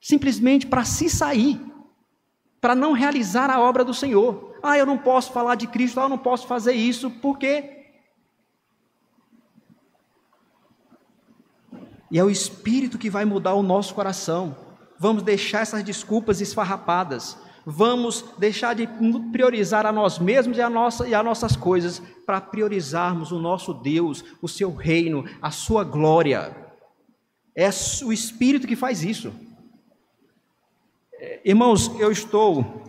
simplesmente 0.00 0.66
para 0.66 0.86
se 0.86 1.10
sair, 1.10 1.60
para 2.62 2.74
não 2.74 2.92
realizar 2.92 3.50
a 3.50 3.60
obra 3.60 3.84
do 3.84 3.92
Senhor. 3.92 4.54
Ah, 4.62 4.78
eu 4.78 4.86
não 4.86 4.96
posso 4.96 5.30
falar 5.30 5.56
de 5.56 5.66
Cristo, 5.66 6.00
ah, 6.00 6.04
eu 6.04 6.08
não 6.08 6.16
posso 6.16 6.46
fazer 6.46 6.72
isso, 6.72 7.10
porque. 7.10 7.84
E 12.10 12.18
é 12.18 12.24
o 12.24 12.30
Espírito 12.30 12.96
que 12.96 13.10
vai 13.10 13.26
mudar 13.26 13.52
o 13.52 13.62
nosso 13.62 13.94
coração. 13.94 14.56
Vamos 14.98 15.22
deixar 15.22 15.60
essas 15.60 15.84
desculpas 15.84 16.40
esfarrapadas 16.40 17.46
vamos 17.70 18.24
deixar 18.38 18.74
de 18.74 18.88
priorizar 19.30 19.84
a 19.84 19.92
nós 19.92 20.18
mesmos 20.18 20.56
e, 20.56 20.62
a 20.62 20.70
nossa, 20.70 21.06
e 21.06 21.14
as 21.14 21.22
nossas 21.22 21.54
coisas 21.54 22.00
para 22.24 22.40
priorizarmos 22.40 23.30
o 23.30 23.38
nosso 23.38 23.74
Deus, 23.74 24.24
o 24.40 24.48
seu 24.48 24.74
reino, 24.74 25.26
a 25.42 25.50
sua 25.50 25.84
glória. 25.84 26.56
É 27.54 27.68
o 28.04 28.12
Espírito 28.12 28.66
que 28.66 28.74
faz 28.74 29.04
isso. 29.04 29.30
É, 31.12 31.42
irmãos, 31.44 31.90
eu 32.00 32.10
estou 32.10 32.84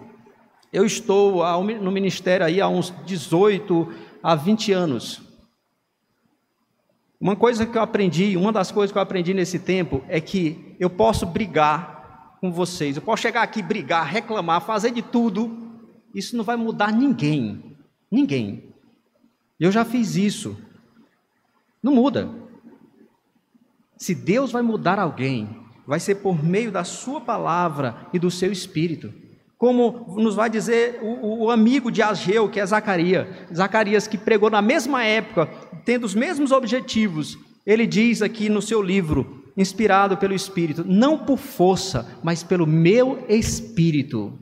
eu 0.72 0.86
estou 0.86 1.44
no 1.63 1.92
ministério 1.92 2.46
aí 2.46 2.62
há 2.62 2.68
uns 2.70 2.94
18 3.06 3.92
a 4.24 4.34
20 4.34 4.72
anos. 4.72 5.22
Uma 7.20 7.36
coisa 7.36 7.65
que 7.65 7.78
eu 7.78 7.82
aprendi, 7.82 8.38
uma 8.38 8.54
das 8.54 8.72
coisas 8.72 8.94
que 8.94 8.98
eu 8.98 9.02
aprendi 9.02 9.34
nesse 9.34 9.60
tempo 9.60 10.06
é 10.08 10.22
que 10.22 10.76
eu 10.80 10.89
posso 10.89 11.26
brigar 11.26 11.99
com 12.39 12.52
vocês. 12.52 12.95
Eu 12.95 13.02
posso 13.02 13.21
chegar 13.21 13.41
aqui, 13.41 13.62
brigar, 13.62 14.06
reclamar, 14.06 14.62
fazer 14.62 14.91
de 14.91 15.02
tudo. 15.02 15.58
Isso 16.13 16.36
não 16.36 16.43
vai 16.43 16.56
mudar 16.56 16.91
ninguém. 16.91 17.75
Ninguém. 18.12 18.73
Eu 19.60 19.71
já 19.71 19.84
fiz 19.84 20.15
isso. 20.15 20.58
Não 21.84 21.93
muda. 21.93 22.30
Se 23.97 24.15
Deus 24.15 24.52
vai 24.52 24.62
mudar 24.62 24.97
alguém, 24.97 25.60
vai 25.86 25.99
ser 25.99 26.15
por 26.15 26.43
meio 26.43 26.71
da 26.71 26.84
Sua 26.84 27.19
palavra 27.19 28.08
e 28.13 28.19
do 28.19 28.32
seu 28.32 28.52
espírito. 28.52 29.13
Como 29.58 30.15
nos 30.17 30.36
vai 30.36 30.49
dizer 30.49 30.99
o, 31.02 31.45
o 31.45 31.52
amigo 31.52 31.91
de 31.91 32.02
Ageu, 32.02 32.47
que 32.47 32.62
é 32.62 32.65
Zacarias, 32.65 33.28
Zacarias 33.54 34.08
que 34.08 34.17
pregou 34.17 34.49
na 34.49 34.62
mesma 34.62 35.04
época, 35.04 35.47
tendo 35.84 36.06
os 36.06 36.15
mesmos 36.15 36.54
objetivos. 36.54 37.38
Ele 37.65 37.86
diz 37.86 38.21
aqui 38.21 38.47
no 38.47 38.62
seu 38.62 38.82
livro: 38.82 39.38
inspirado 39.60 40.15
pelo 40.15 40.34
Espírito, 40.34 40.86
não 40.88 41.17
por 41.17 41.38
força, 41.38 42.08
mas 42.24 42.41
pelo 42.41 42.65
meu 42.65 43.26
Espírito. 43.28 44.39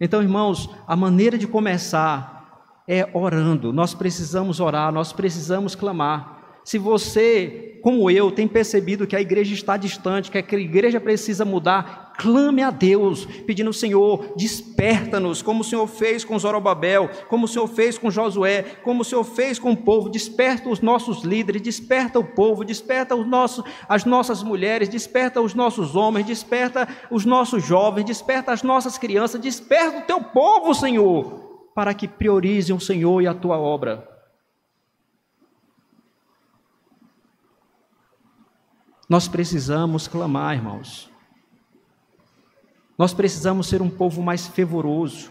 Então, 0.00 0.20
irmãos, 0.20 0.68
a 0.88 0.96
maneira 0.96 1.38
de 1.38 1.46
começar 1.46 2.82
é 2.88 3.08
orando. 3.12 3.72
Nós 3.72 3.94
precisamos 3.94 4.58
orar, 4.58 4.92
nós 4.92 5.12
precisamos 5.12 5.76
clamar. 5.76 6.60
Se 6.64 6.78
você, 6.78 7.78
como 7.80 8.10
eu, 8.10 8.32
tem 8.32 8.48
percebido 8.48 9.06
que 9.06 9.14
a 9.14 9.20
igreja 9.20 9.54
está 9.54 9.76
distante, 9.76 10.32
que 10.32 10.38
a 10.38 10.58
igreja 10.58 11.00
precisa 11.00 11.44
mudar, 11.44 12.07
Clame 12.20 12.64
a 12.64 12.70
Deus, 12.72 13.26
pedindo, 13.46 13.72
Senhor, 13.72 14.32
desperta-nos, 14.36 15.40
como 15.40 15.60
o 15.60 15.64
Senhor 15.64 15.86
fez 15.86 16.24
com 16.24 16.36
Zorobabel, 16.36 17.08
como 17.28 17.44
o 17.44 17.48
Senhor 17.48 17.68
fez 17.68 17.96
com 17.96 18.10
Josué, 18.10 18.64
como 18.82 19.02
o 19.02 19.04
Senhor 19.04 19.22
fez 19.22 19.56
com 19.56 19.70
o 19.70 19.76
povo, 19.76 20.08
desperta 20.08 20.68
os 20.68 20.80
nossos 20.80 21.22
líderes, 21.22 21.62
desperta 21.62 22.18
o 22.18 22.24
povo, 22.24 22.64
desperta 22.64 23.14
os 23.14 23.24
nossos, 23.24 23.64
as 23.88 24.04
nossas 24.04 24.42
mulheres, 24.42 24.88
desperta 24.88 25.40
os 25.40 25.54
nossos 25.54 25.94
homens, 25.94 26.26
desperta 26.26 26.88
os 27.08 27.24
nossos 27.24 27.64
jovens, 27.64 28.04
desperta 28.04 28.50
as 28.50 28.64
nossas 28.64 28.98
crianças, 28.98 29.40
desperta 29.40 29.98
o 29.98 30.02
teu 30.02 30.20
povo, 30.20 30.74
Senhor, 30.74 31.70
para 31.72 31.94
que 31.94 32.08
priorizem 32.08 32.74
o 32.74 32.80
Senhor 32.80 33.22
e 33.22 33.28
a 33.28 33.34
tua 33.34 33.58
obra. 33.60 34.08
Nós 39.08 39.28
precisamos 39.28 40.08
clamar, 40.08 40.56
irmãos. 40.56 41.16
Nós 42.98 43.14
precisamos 43.14 43.68
ser 43.68 43.80
um 43.80 43.88
povo 43.88 44.20
mais 44.20 44.48
fervoroso, 44.48 45.30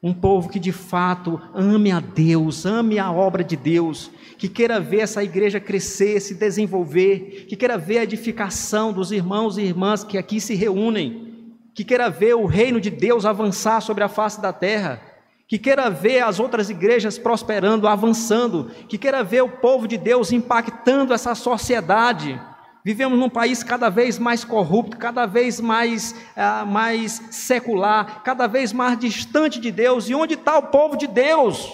um 0.00 0.14
povo 0.14 0.48
que 0.48 0.60
de 0.60 0.70
fato 0.70 1.42
ame 1.52 1.90
a 1.90 1.98
Deus, 1.98 2.64
ame 2.64 2.96
a 2.96 3.10
obra 3.10 3.42
de 3.42 3.56
Deus, 3.56 4.08
que 4.38 4.48
queira 4.48 4.78
ver 4.78 5.00
essa 5.00 5.24
igreja 5.24 5.58
crescer, 5.58 6.20
se 6.20 6.36
desenvolver, 6.36 7.46
que 7.48 7.56
queira 7.56 7.76
ver 7.76 7.98
a 7.98 8.04
edificação 8.04 8.92
dos 8.92 9.10
irmãos 9.10 9.58
e 9.58 9.62
irmãs 9.62 10.04
que 10.04 10.16
aqui 10.16 10.40
se 10.40 10.54
reúnem, 10.54 11.58
que 11.74 11.82
queira 11.82 12.08
ver 12.08 12.36
o 12.36 12.46
reino 12.46 12.80
de 12.80 12.88
Deus 12.88 13.26
avançar 13.26 13.82
sobre 13.82 14.04
a 14.04 14.08
face 14.08 14.40
da 14.40 14.52
terra, 14.52 15.02
que 15.48 15.58
queira 15.58 15.90
ver 15.90 16.20
as 16.20 16.38
outras 16.38 16.70
igrejas 16.70 17.18
prosperando, 17.18 17.88
avançando, 17.88 18.70
que 18.88 18.96
queira 18.96 19.24
ver 19.24 19.42
o 19.42 19.48
povo 19.48 19.88
de 19.88 19.98
Deus 19.98 20.30
impactando 20.30 21.12
essa 21.12 21.34
sociedade 21.34 22.40
Vivemos 22.82 23.18
num 23.18 23.28
país 23.28 23.62
cada 23.62 23.90
vez 23.90 24.18
mais 24.18 24.42
corrupto, 24.42 24.96
cada 24.96 25.26
vez 25.26 25.60
mais, 25.60 26.14
ah, 26.34 26.64
mais 26.64 27.20
secular, 27.30 28.22
cada 28.22 28.46
vez 28.46 28.72
mais 28.72 28.98
distante 28.98 29.60
de 29.60 29.70
Deus. 29.70 30.08
E 30.08 30.14
onde 30.14 30.34
está 30.34 30.56
o 30.56 30.68
povo 30.68 30.96
de 30.96 31.06
Deus? 31.06 31.70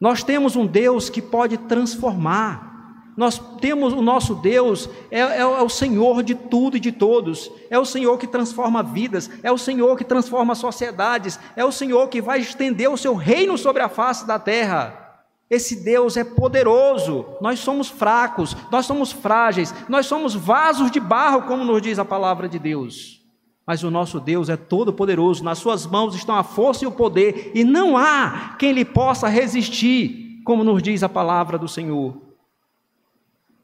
Nós 0.00 0.22
temos 0.22 0.56
um 0.56 0.66
Deus 0.66 1.10
que 1.10 1.20
pode 1.20 1.58
transformar. 1.58 2.72
Nós 3.16 3.38
temos 3.60 3.92
o 3.92 4.02
nosso 4.02 4.34
Deus, 4.34 4.88
é, 5.10 5.20
é, 5.20 5.40
é, 5.40 5.46
o 5.46 5.68
Senhor 5.68 6.22
de 6.22 6.34
tudo 6.34 6.76
e 6.76 6.80
de 6.80 6.90
todos, 6.90 7.48
é 7.70 7.78
o 7.78 7.84
Senhor 7.84 8.18
que 8.18 8.26
transforma 8.26 8.82
vidas, 8.82 9.30
é 9.40 9.52
o 9.52 9.58
Senhor 9.58 9.96
que 9.96 10.02
transforma 10.02 10.56
sociedades, 10.56 11.38
é 11.54 11.64
o 11.64 11.70
Senhor 11.70 12.08
que 12.08 12.20
vai 12.20 12.40
estender 12.40 12.90
o 12.90 12.96
seu 12.96 13.14
reino 13.14 13.56
sobre 13.56 13.82
a 13.82 13.88
face 13.88 14.26
da 14.26 14.38
terra. 14.38 15.03
Esse 15.48 15.84
Deus 15.84 16.16
é 16.16 16.24
poderoso, 16.24 17.26
nós 17.40 17.60
somos 17.60 17.88
fracos, 17.88 18.56
nós 18.70 18.86
somos 18.86 19.12
frágeis, 19.12 19.74
nós 19.88 20.06
somos 20.06 20.34
vasos 20.34 20.90
de 20.90 20.98
barro, 20.98 21.42
como 21.42 21.64
nos 21.64 21.82
diz 21.82 21.98
a 21.98 22.04
palavra 22.04 22.48
de 22.48 22.58
Deus. 22.58 23.22
Mas 23.66 23.82
o 23.82 23.90
nosso 23.90 24.20
Deus 24.20 24.48
é 24.48 24.56
todo-poderoso, 24.56 25.44
nas 25.44 25.58
suas 25.58 25.86
mãos 25.86 26.14
estão 26.14 26.34
a 26.34 26.42
força 26.42 26.84
e 26.84 26.86
o 26.86 26.92
poder, 26.92 27.52
e 27.54 27.62
não 27.62 27.96
há 27.96 28.56
quem 28.58 28.72
lhe 28.72 28.84
possa 28.84 29.28
resistir, 29.28 30.42
como 30.44 30.64
nos 30.64 30.82
diz 30.82 31.02
a 31.02 31.08
palavra 31.08 31.58
do 31.58 31.68
Senhor. 31.68 32.20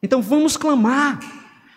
Então 0.02 0.20
vamos 0.20 0.56
clamar, 0.56 1.18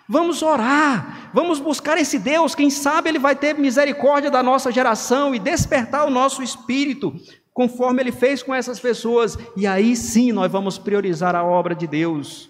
vamos 0.07 0.41
orar, 0.41 1.29
vamos 1.33 1.59
buscar 1.59 1.97
esse 1.97 2.19
Deus, 2.19 2.55
quem 2.55 2.69
sabe 2.69 3.09
ele 3.09 3.19
vai 3.19 3.35
ter 3.35 3.57
misericórdia 3.57 4.29
da 4.29 4.43
nossa 4.43 4.71
geração 4.71 5.33
e 5.33 5.39
despertar 5.39 6.05
o 6.05 6.09
nosso 6.09 6.43
espírito 6.43 7.13
conforme 7.53 8.01
ele 8.01 8.11
fez 8.11 8.41
com 8.41 8.53
essas 8.53 8.79
pessoas, 8.79 9.37
e 9.55 9.67
aí 9.67 9.95
sim 9.95 10.31
nós 10.31 10.51
vamos 10.51 10.77
priorizar 10.77 11.35
a 11.35 11.43
obra 11.43 11.75
de 11.75 11.85
Deus. 11.85 12.49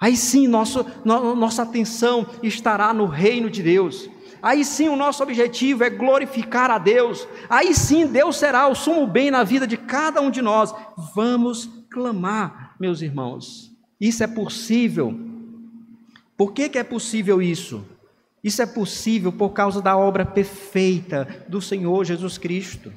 Aí 0.00 0.16
sim 0.16 0.48
nosso, 0.48 0.86
no, 1.04 1.36
nossa 1.36 1.62
atenção 1.62 2.26
estará 2.42 2.94
no 2.94 3.04
reino 3.04 3.50
de 3.50 3.62
Deus. 3.62 4.08
Aí 4.42 4.64
sim 4.64 4.88
o 4.88 4.96
nosso 4.96 5.22
objetivo 5.22 5.84
é 5.84 5.90
glorificar 5.90 6.70
a 6.70 6.78
Deus. 6.78 7.28
Aí 7.50 7.74
sim 7.74 8.06
Deus 8.06 8.36
será 8.36 8.66
o 8.66 8.74
sumo 8.74 9.06
bem 9.06 9.30
na 9.30 9.44
vida 9.44 9.66
de 9.66 9.76
cada 9.76 10.22
um 10.22 10.30
de 10.30 10.40
nós. 10.40 10.74
Vamos 11.14 11.68
clamar, 11.90 12.74
meus 12.80 13.02
irmãos. 13.02 13.70
Isso 14.00 14.24
é 14.24 14.26
possível. 14.26 15.14
Por 16.34 16.54
que, 16.54 16.70
que 16.70 16.78
é 16.78 16.84
possível 16.84 17.42
isso? 17.42 17.84
Isso 18.42 18.62
é 18.62 18.66
possível 18.66 19.30
por 19.30 19.50
causa 19.50 19.82
da 19.82 19.94
obra 19.98 20.24
perfeita 20.24 21.44
do 21.46 21.60
Senhor 21.60 22.06
Jesus 22.06 22.38
Cristo. 22.38 22.90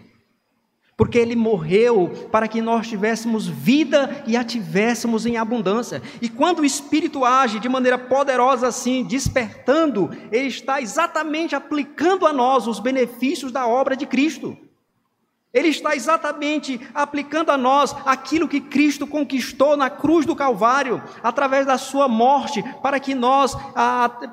Porque 0.95 1.17
ele 1.17 1.35
morreu 1.35 2.11
para 2.31 2.47
que 2.47 2.61
nós 2.61 2.87
tivéssemos 2.87 3.47
vida 3.47 4.23
e 4.27 4.37
a 4.37 4.43
tivéssemos 4.43 5.25
em 5.25 5.37
abundância. 5.37 6.01
E 6.21 6.29
quando 6.29 6.59
o 6.59 6.65
Espírito 6.65 7.25
age 7.25 7.59
de 7.59 7.67
maneira 7.67 7.97
poderosa 7.97 8.67
assim, 8.67 9.03
despertando, 9.03 10.11
ele 10.31 10.47
está 10.47 10.81
exatamente 10.81 11.55
aplicando 11.55 12.27
a 12.27 12.33
nós 12.33 12.67
os 12.67 12.79
benefícios 12.79 13.51
da 13.51 13.67
obra 13.67 13.95
de 13.95 14.05
Cristo. 14.05 14.57
Ele 15.53 15.67
está 15.67 15.95
exatamente 15.95 16.81
aplicando 16.95 17.51
a 17.51 17.57
nós 17.57 17.95
aquilo 18.05 18.47
que 18.47 18.59
Cristo 18.59 19.05
conquistou 19.05 19.77
na 19.77 19.87
cruz 19.87 20.25
do 20.25 20.35
Calvário, 20.35 21.03
através 21.21 21.63
da 21.63 21.77
sua 21.77 22.07
morte, 22.07 22.63
para 22.81 22.99
que 22.99 23.13
nós, 23.13 23.55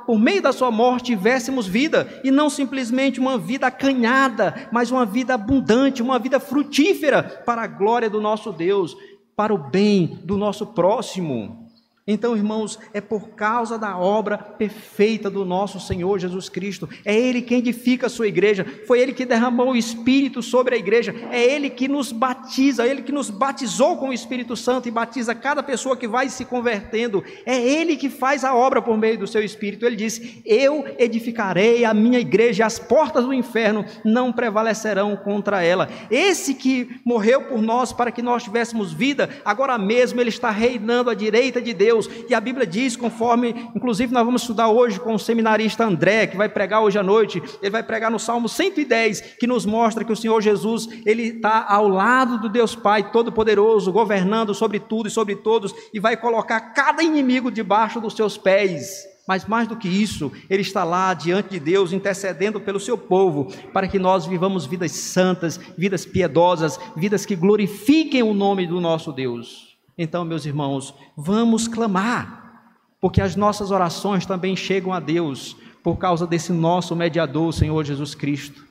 por 0.07 0.19
meio 0.19 0.41
da 0.41 0.51
sua 0.51 0.71
morte, 0.71 1.07
tivéssemos 1.07 1.67
vida, 1.67 2.21
e 2.25 2.31
não 2.31 2.49
simplesmente 2.49 3.21
uma 3.21 3.37
vida 3.37 3.67
acanhada, 3.67 4.71
mas 4.73 4.91
uma 4.91 5.05
vida 5.05 5.35
abundante, 5.35 6.01
uma 6.01 6.19
vida 6.19 6.41
frutífera, 6.41 7.23
para 7.23 7.63
a 7.63 7.67
glória 7.67 8.09
do 8.09 8.21
nosso 8.21 8.51
Deus, 8.51 8.97
para 9.37 9.53
o 9.53 9.59
bem 9.59 10.19
do 10.25 10.39
nosso 10.39 10.69
próximo. 10.69 11.70
Então, 12.13 12.37
irmãos, 12.37 12.77
é 12.93 13.01
por 13.01 13.29
causa 13.31 13.79
da 13.79 13.97
obra 13.97 14.37
perfeita 14.37 15.31
do 15.31 15.45
nosso 15.45 15.79
Senhor 15.79 16.19
Jesus 16.19 16.49
Cristo. 16.49 16.89
É 17.05 17.15
Ele 17.17 17.41
quem 17.41 17.59
edifica 17.59 18.09
a 18.09 18.11
sua 18.11 18.27
igreja. 18.27 18.67
Foi 18.85 18.99
Ele 18.99 19.13
que 19.13 19.25
derramou 19.25 19.71
o 19.71 19.77
Espírito 19.77 20.43
sobre 20.43 20.75
a 20.75 20.79
igreja. 20.79 21.15
É 21.31 21.41
Ele 21.41 21.71
que 21.71 21.87
nos 21.87 22.11
batiza, 22.11 22.85
é 22.85 22.91
Ele 22.91 23.03
que 23.03 23.13
nos 23.13 23.31
batizou 23.31 23.97
com 23.97 24.09
o 24.09 24.13
Espírito 24.13 24.57
Santo 24.57 24.89
e 24.89 24.91
batiza 24.91 25.37
cada 25.37 25.63
pessoa 25.63 25.97
que 25.97 26.09
vai 26.09 26.29
se 26.29 26.45
convertendo. 26.45 27.23
É 27.47 27.57
Ele 27.57 27.97
que 27.97 28.11
faz 28.11 28.45
a 28.45 28.57
obra 28.57 28.83
por 28.83 28.99
meio 28.99 29.17
do 29.17 29.29
seu 29.29 29.45
Espírito. 29.45 29.87
Ele 29.87 29.95
diz: 29.95 30.41
Eu 30.45 30.85
edificarei 30.99 31.85
a 31.85 31.95
minha 31.95 32.19
igreja, 32.19 32.65
e 32.65 32.67
as 32.67 32.77
portas 32.77 33.25
do 33.25 33.33
inferno 33.33 33.85
não 34.05 34.33
prevalecerão 34.33 35.17
contra 35.17 35.63
ela. 35.63 35.89
Esse 36.11 36.55
que 36.55 37.01
morreu 37.05 37.43
por 37.43 37.63
nós 37.63 37.93
para 37.93 38.11
que 38.11 38.21
nós 38.21 38.43
tivéssemos 38.43 38.93
vida, 38.93 39.31
agora 39.45 39.79
mesmo 39.79 40.21
Ele 40.21 40.29
está 40.29 40.51
reinando 40.51 41.09
à 41.09 41.15
direita 41.15 41.63
de 41.63 41.73
Deus 41.73 42.00
Deus. 42.01 42.11
E 42.29 42.35
a 42.35 42.41
Bíblia 42.41 42.67
diz, 42.67 42.97
conforme, 42.97 43.55
inclusive, 43.75 44.13
nós 44.13 44.25
vamos 44.25 44.43
estudar 44.43 44.69
hoje 44.69 44.99
com 44.99 45.15
o 45.15 45.19
seminarista 45.19 45.85
André, 45.85 46.27
que 46.27 46.37
vai 46.37 46.49
pregar 46.49 46.83
hoje 46.83 46.99
à 46.99 47.03
noite, 47.03 47.43
ele 47.61 47.71
vai 47.71 47.83
pregar 47.83 48.11
no 48.11 48.19
Salmo 48.19 48.49
110, 48.49 49.37
que 49.39 49.47
nos 49.47 49.67
mostra 49.67 50.05
que 50.05 50.13
o 50.13 50.17
Senhor 50.17 50.41
Jesus, 50.41 50.89
ele 51.05 51.25
está 51.25 51.67
ao 51.69 51.89
lado 51.89 52.39
do 52.39 52.49
Deus 52.49 52.75
Pai 52.75 53.11
Todo-Poderoso, 53.11 53.93
governando 53.93 54.55
sobre 54.55 54.81
tudo 54.81 55.09
e 55.09 55.11
sobre 55.11 55.37
todos, 55.37 55.75
e 55.93 56.01
vai 56.01 56.17
colocar 56.17 56.61
cada 56.61 57.03
inimigo 57.03 57.51
debaixo 57.51 58.01
dos 58.01 58.15
seus 58.15 58.39
pés. 58.39 59.09
Mas 59.29 59.45
mais 59.45 59.69
do 59.69 59.77
que 59.77 59.87
isso, 59.87 60.33
Ele 60.49 60.63
está 60.63 60.83
lá 60.83 61.15
diante 61.15 61.51
de 61.51 61.61
Deus, 61.61 61.93
intercedendo 61.93 62.61
pelo 62.61 62.81
seu 62.81 62.99
povo, 62.99 63.53
para 63.73 63.87
que 63.87 63.97
nós 63.97 64.27
vivamos 64.27 64.67
vidas 64.67 64.91
santas, 64.91 65.61
vidas 65.79 66.05
piedosas, 66.05 66.81
vidas 66.97 67.25
que 67.25 67.37
glorifiquem 67.37 68.25
o 68.25 68.35
nome 68.35 68.67
do 68.67 68.81
nosso 68.81 69.13
Deus. 69.13 69.70
Então, 70.03 70.25
meus 70.25 70.47
irmãos, 70.47 70.95
vamos 71.15 71.69
clamar, 71.69 72.73
porque 73.03 73.21
as 73.21 73.37
nossas 73.37 73.71
orações 73.71 74.25
também 74.25 74.57
chegam 74.57 74.95
a 74.95 74.99
Deus 74.99 75.55
por 75.83 75.99
causa 75.99 76.27
desse 76.27 76.55
nosso 76.55 76.97
mediador, 76.97 77.53
Senhor 77.53 77.85
Jesus 77.85 78.15
Cristo. 78.15 78.65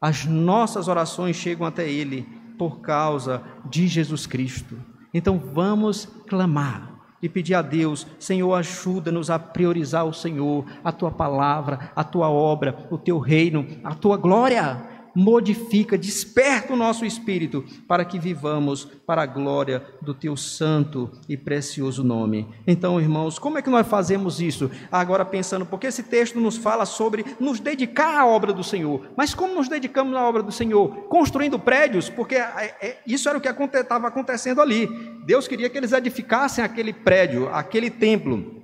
As 0.00 0.26
nossas 0.26 0.86
orações 0.86 1.34
chegam 1.34 1.66
até 1.66 1.90
Ele 1.90 2.28
por 2.56 2.78
causa 2.78 3.42
de 3.68 3.88
Jesus 3.88 4.24
Cristo. 4.24 4.80
Então 5.12 5.36
vamos 5.36 6.04
clamar 6.28 6.92
e 7.20 7.28
pedir 7.28 7.56
a 7.56 7.62
Deus: 7.62 8.06
Senhor, 8.16 8.54
ajuda-nos 8.54 9.30
a 9.30 9.38
priorizar 9.38 10.06
o 10.06 10.14
Senhor, 10.14 10.64
a 10.84 10.92
tua 10.92 11.10
palavra, 11.10 11.90
a 11.96 12.04
tua 12.04 12.30
obra, 12.30 12.86
o 12.88 12.96
teu 12.96 13.18
reino, 13.18 13.66
a 13.82 13.96
tua 13.96 14.16
glória 14.16 14.99
modifica, 15.14 15.98
desperta 15.98 16.72
o 16.72 16.76
nosso 16.76 17.04
espírito 17.04 17.64
para 17.86 18.04
que 18.04 18.18
vivamos 18.18 18.84
para 19.06 19.22
a 19.22 19.26
glória 19.26 19.84
do 20.00 20.14
teu 20.14 20.36
santo 20.36 21.10
e 21.28 21.36
precioso 21.36 22.04
nome. 22.04 22.48
Então, 22.66 23.00
irmãos, 23.00 23.38
como 23.38 23.58
é 23.58 23.62
que 23.62 23.70
nós 23.70 23.86
fazemos 23.86 24.40
isso? 24.40 24.70
Agora 24.90 25.24
pensando, 25.24 25.66
porque 25.66 25.86
esse 25.86 26.02
texto 26.02 26.40
nos 26.40 26.56
fala 26.56 26.86
sobre 26.86 27.24
nos 27.38 27.60
dedicar 27.60 28.18
à 28.18 28.26
obra 28.26 28.52
do 28.52 28.62
Senhor. 28.62 29.08
Mas 29.16 29.34
como 29.34 29.54
nos 29.54 29.68
dedicamos 29.68 30.14
à 30.14 30.22
obra 30.22 30.42
do 30.42 30.52
Senhor? 30.52 30.88
Construindo 31.08 31.58
prédios, 31.58 32.08
porque 32.08 32.36
é, 32.36 32.74
é, 32.80 32.98
isso 33.06 33.28
era 33.28 33.38
o 33.38 33.40
que 33.40 33.48
estava 33.48 34.08
acontecendo 34.08 34.60
ali. 34.60 34.88
Deus 35.24 35.46
queria 35.46 35.68
que 35.68 35.78
eles 35.78 35.92
edificassem 35.92 36.64
aquele 36.64 36.92
prédio, 36.92 37.48
aquele 37.52 37.90
templo. 37.90 38.59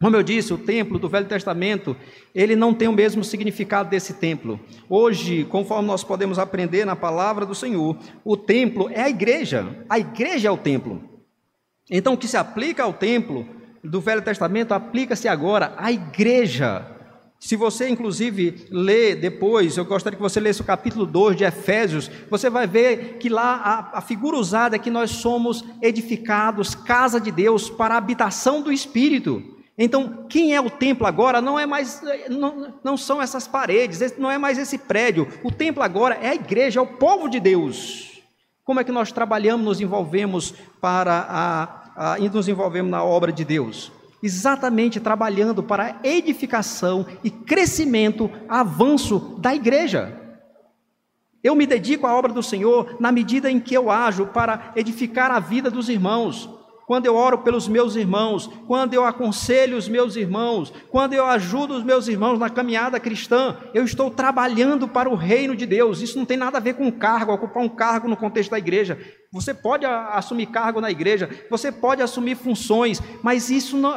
Como 0.00 0.16
eu 0.16 0.22
disse, 0.22 0.52
o 0.52 0.58
templo 0.58 0.98
do 0.98 1.08
Velho 1.08 1.26
Testamento, 1.26 1.96
ele 2.34 2.56
não 2.56 2.74
tem 2.74 2.88
o 2.88 2.92
mesmo 2.92 3.24
significado 3.24 3.88
desse 3.88 4.14
templo. 4.14 4.60
Hoje, 4.88 5.44
conforme 5.44 5.88
nós 5.88 6.04
podemos 6.04 6.38
aprender 6.38 6.84
na 6.84 6.96
palavra 6.96 7.46
do 7.46 7.54
Senhor, 7.54 7.96
o 8.24 8.36
templo 8.36 8.90
é 8.90 9.02
a 9.02 9.08
igreja. 9.08 9.84
A 9.88 9.98
igreja 9.98 10.48
é 10.48 10.50
o 10.50 10.58
templo. 10.58 11.02
Então, 11.90 12.14
o 12.14 12.18
que 12.18 12.28
se 12.28 12.36
aplica 12.36 12.82
ao 12.82 12.92
templo 12.92 13.46
do 13.82 14.00
Velho 14.00 14.22
Testamento, 14.22 14.72
aplica-se 14.72 15.28
agora 15.28 15.74
à 15.76 15.92
igreja. 15.92 16.90
Se 17.38 17.56
você, 17.56 17.88
inclusive, 17.90 18.66
ler 18.70 19.16
depois, 19.16 19.76
eu 19.76 19.84
gostaria 19.84 20.16
que 20.16 20.22
você 20.22 20.40
lesse 20.40 20.62
o 20.62 20.64
capítulo 20.64 21.04
2 21.04 21.36
de 21.36 21.44
Efésios, 21.44 22.10
você 22.30 22.48
vai 22.48 22.66
ver 22.66 23.18
que 23.18 23.28
lá 23.28 23.56
a, 23.56 23.98
a, 23.98 24.00
figura 24.00 24.38
usada 24.38 24.76
é 24.76 24.78
que 24.78 24.90
nós 24.90 25.10
somos 25.10 25.62
edificados, 25.82 26.74
casa 26.74 27.20
de 27.20 27.30
Deus, 27.30 27.68
para 27.68 27.94
a 27.94 27.98
habitação 27.98 28.62
do 28.62 28.72
Espírito. 28.72 29.53
Então, 29.76 30.24
quem 30.28 30.54
é 30.54 30.60
o 30.60 30.70
templo 30.70 31.06
agora 31.06 31.40
não 31.40 31.58
é 31.58 31.66
mais 31.66 32.00
não, 32.30 32.74
não 32.82 32.96
são 32.96 33.20
essas 33.20 33.48
paredes, 33.48 34.16
não 34.16 34.30
é 34.30 34.38
mais 34.38 34.56
esse 34.56 34.78
prédio. 34.78 35.28
O 35.42 35.50
templo 35.50 35.82
agora 35.82 36.14
é 36.14 36.28
a 36.28 36.34
igreja, 36.34 36.78
é 36.78 36.82
o 36.82 36.86
povo 36.86 37.28
de 37.28 37.40
Deus. 37.40 38.22
Como 38.64 38.80
é 38.80 38.84
que 38.84 38.92
nós 38.92 39.10
trabalhamos, 39.10 39.66
nos 39.66 39.80
envolvemos 39.80 40.54
para 40.80 41.26
a, 41.28 42.12
a 42.14 42.18
e 42.20 42.28
nos 42.28 42.48
envolvemos 42.48 42.90
na 42.90 43.02
obra 43.02 43.32
de 43.32 43.44
Deus? 43.44 43.90
Exatamente 44.22 45.00
trabalhando 45.00 45.62
para 45.62 45.98
edificação 46.02 47.04
e 47.22 47.30
crescimento, 47.30 48.30
avanço 48.48 49.36
da 49.38 49.54
igreja. 49.54 50.18
Eu 51.42 51.54
me 51.54 51.66
dedico 51.66 52.06
à 52.06 52.16
obra 52.16 52.32
do 52.32 52.42
Senhor 52.42 52.96
na 52.98 53.12
medida 53.12 53.50
em 53.50 53.60
que 53.60 53.74
eu 53.74 53.90
ajo 53.90 54.28
para 54.28 54.72
edificar 54.74 55.30
a 55.30 55.38
vida 55.38 55.70
dos 55.70 55.90
irmãos, 55.90 56.48
quando 56.86 57.06
eu 57.06 57.14
oro 57.14 57.38
pelos 57.38 57.66
meus 57.68 57.96
irmãos, 57.96 58.50
quando 58.66 58.94
eu 58.94 59.04
aconselho 59.04 59.76
os 59.76 59.88
meus 59.88 60.16
irmãos, 60.16 60.72
quando 60.90 61.14
eu 61.14 61.26
ajudo 61.26 61.74
os 61.74 61.84
meus 61.84 62.08
irmãos 62.08 62.38
na 62.38 62.50
caminhada 62.50 63.00
cristã, 63.00 63.56
eu 63.72 63.84
estou 63.84 64.10
trabalhando 64.10 64.86
para 64.88 65.08
o 65.08 65.14
reino 65.14 65.56
de 65.56 65.66
Deus. 65.66 66.00
Isso 66.00 66.18
não 66.18 66.24
tem 66.24 66.36
nada 66.36 66.58
a 66.58 66.60
ver 66.60 66.74
com 66.74 66.90
cargo, 66.90 67.32
ocupar 67.32 67.62
um 67.62 67.68
cargo 67.68 68.08
no 68.08 68.16
contexto 68.16 68.50
da 68.50 68.58
igreja. 68.58 68.98
Você 69.34 69.52
pode 69.52 69.84
assumir 69.84 70.46
cargo 70.46 70.80
na 70.80 70.92
igreja, 70.92 71.28
você 71.50 71.72
pode 71.72 72.00
assumir 72.00 72.36
funções, 72.36 73.02
mas 73.20 73.50
isso 73.50 73.76
não, 73.76 73.92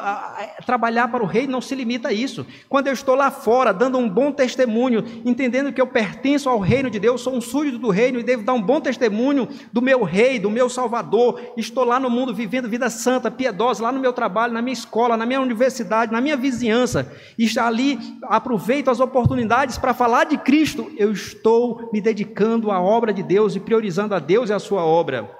trabalhar 0.65 1.09
para 1.09 1.23
o 1.23 1.27
rei 1.27 1.45
não 1.45 1.61
se 1.61 1.75
limita 1.75 2.07
a 2.07 2.11
isso. 2.11 2.43
Quando 2.67 2.87
eu 2.87 2.93
estou 2.93 3.13
lá 3.13 3.29
fora, 3.29 3.71
dando 3.71 3.99
um 3.99 4.09
bom 4.09 4.31
testemunho, 4.31 5.05
entendendo 5.23 5.71
que 5.71 5.79
eu 5.79 5.85
pertenço 5.85 6.49
ao 6.49 6.57
reino 6.57 6.89
de 6.89 6.97
Deus, 6.97 7.21
sou 7.21 7.35
um 7.35 7.41
súdito 7.41 7.77
do 7.77 7.91
reino 7.91 8.19
e 8.19 8.23
devo 8.23 8.41
dar 8.41 8.53
um 8.53 8.61
bom 8.61 8.81
testemunho 8.81 9.47
do 9.71 9.79
meu 9.79 10.01
rei, 10.01 10.39
do 10.39 10.49
meu 10.49 10.69
salvador, 10.69 11.39
estou 11.55 11.83
lá 11.83 11.99
no 11.99 12.09
mundo 12.09 12.33
vivendo 12.33 12.67
vida 12.77 12.89
santa, 12.91 13.31
piedosa, 13.31 13.81
lá 13.81 13.91
no 13.91 13.99
meu 13.99 14.13
trabalho, 14.13 14.53
na 14.53 14.61
minha 14.61 14.73
escola, 14.73 15.17
na 15.17 15.25
minha 15.25 15.41
universidade, 15.41 16.11
na 16.11 16.21
minha 16.21 16.37
vizinhança, 16.37 17.11
e 17.37 17.47
ali 17.59 17.97
aproveito 18.23 18.89
as 18.89 18.99
oportunidades 18.99 19.77
para 19.77 19.95
falar 19.95 20.25
de 20.25 20.37
Cristo, 20.37 20.91
eu 20.95 21.11
estou 21.11 21.89
me 21.91 21.99
dedicando 21.99 22.71
à 22.71 22.79
obra 22.79 23.11
de 23.11 23.23
Deus 23.23 23.55
e 23.55 23.59
priorizando 23.59 24.13
a 24.13 24.19
Deus 24.19 24.49
e 24.49 24.53
a 24.53 24.59
sua 24.59 24.85
obra. 24.85 25.36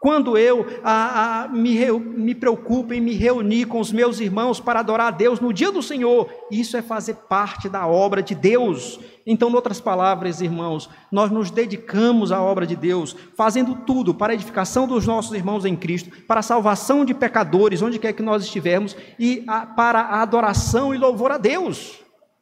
Quando 0.00 0.38
eu 0.38 0.64
a, 0.84 1.42
a, 1.42 1.48
me, 1.48 1.90
me 1.90 2.32
preocupo 2.32 2.94
em 2.94 3.00
me 3.00 3.14
reunir 3.14 3.64
com 3.64 3.80
os 3.80 3.90
meus 3.90 4.20
irmãos 4.20 4.60
para 4.60 4.78
adorar 4.78 5.08
a 5.08 5.10
Deus 5.10 5.40
no 5.40 5.52
dia 5.52 5.72
do 5.72 5.82
Senhor, 5.82 6.28
isso 6.52 6.76
é 6.76 6.82
fazer 6.82 7.14
parte 7.28 7.68
da 7.68 7.84
obra 7.84 8.22
de 8.22 8.32
Deus. 8.32 9.00
Então, 9.26 9.50
em 9.50 9.54
outras 9.54 9.80
palavras, 9.80 10.40
irmãos, 10.40 10.88
nós 11.10 11.32
nos 11.32 11.50
dedicamos 11.50 12.30
à 12.30 12.40
obra 12.40 12.64
de 12.64 12.76
Deus, 12.76 13.16
fazendo 13.36 13.74
tudo 13.74 14.14
para 14.14 14.32
a 14.32 14.34
edificação 14.34 14.86
dos 14.86 15.04
nossos 15.04 15.34
irmãos 15.34 15.64
em 15.64 15.74
Cristo, 15.74 16.10
para 16.28 16.40
a 16.40 16.44
salvação 16.44 17.04
de 17.04 17.12
pecadores, 17.12 17.82
onde 17.82 17.98
quer 17.98 18.12
que 18.12 18.22
nós 18.22 18.44
estivermos, 18.44 18.96
e 19.18 19.42
a, 19.48 19.66
para 19.66 20.00
a 20.00 20.22
adoração 20.22 20.94
e 20.94 20.98
louvor 20.98 21.32
a 21.32 21.38
Deus. 21.38 21.98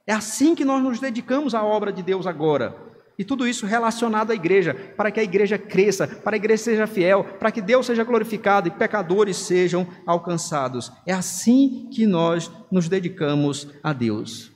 É 0.06 0.12
assim 0.12 0.54
que 0.54 0.64
nós 0.64 0.82
nos 0.82 1.00
dedicamos 1.00 1.54
à 1.54 1.64
obra 1.64 1.90
de 1.90 2.02
Deus 2.02 2.26
agora. 2.26 2.76
E 3.18 3.24
tudo 3.24 3.48
isso 3.48 3.64
relacionado 3.64 4.30
à 4.30 4.34
igreja, 4.34 4.74
para 4.96 5.10
que 5.10 5.18
a 5.18 5.24
igreja 5.24 5.56
cresça, 5.56 6.06
para 6.06 6.36
a 6.36 6.38
igreja 6.38 6.64
seja 6.64 6.86
fiel, 6.86 7.24
para 7.24 7.50
que 7.50 7.62
Deus 7.62 7.86
seja 7.86 8.04
glorificado 8.04 8.68
e 8.68 8.70
pecadores 8.70 9.38
sejam 9.38 9.86
alcançados. 10.06 10.92
É 11.06 11.12
assim 11.12 11.88
que 11.90 12.06
nós 12.06 12.50
nos 12.70 12.88
dedicamos 12.88 13.68
a 13.82 13.92
Deus. 13.92 14.52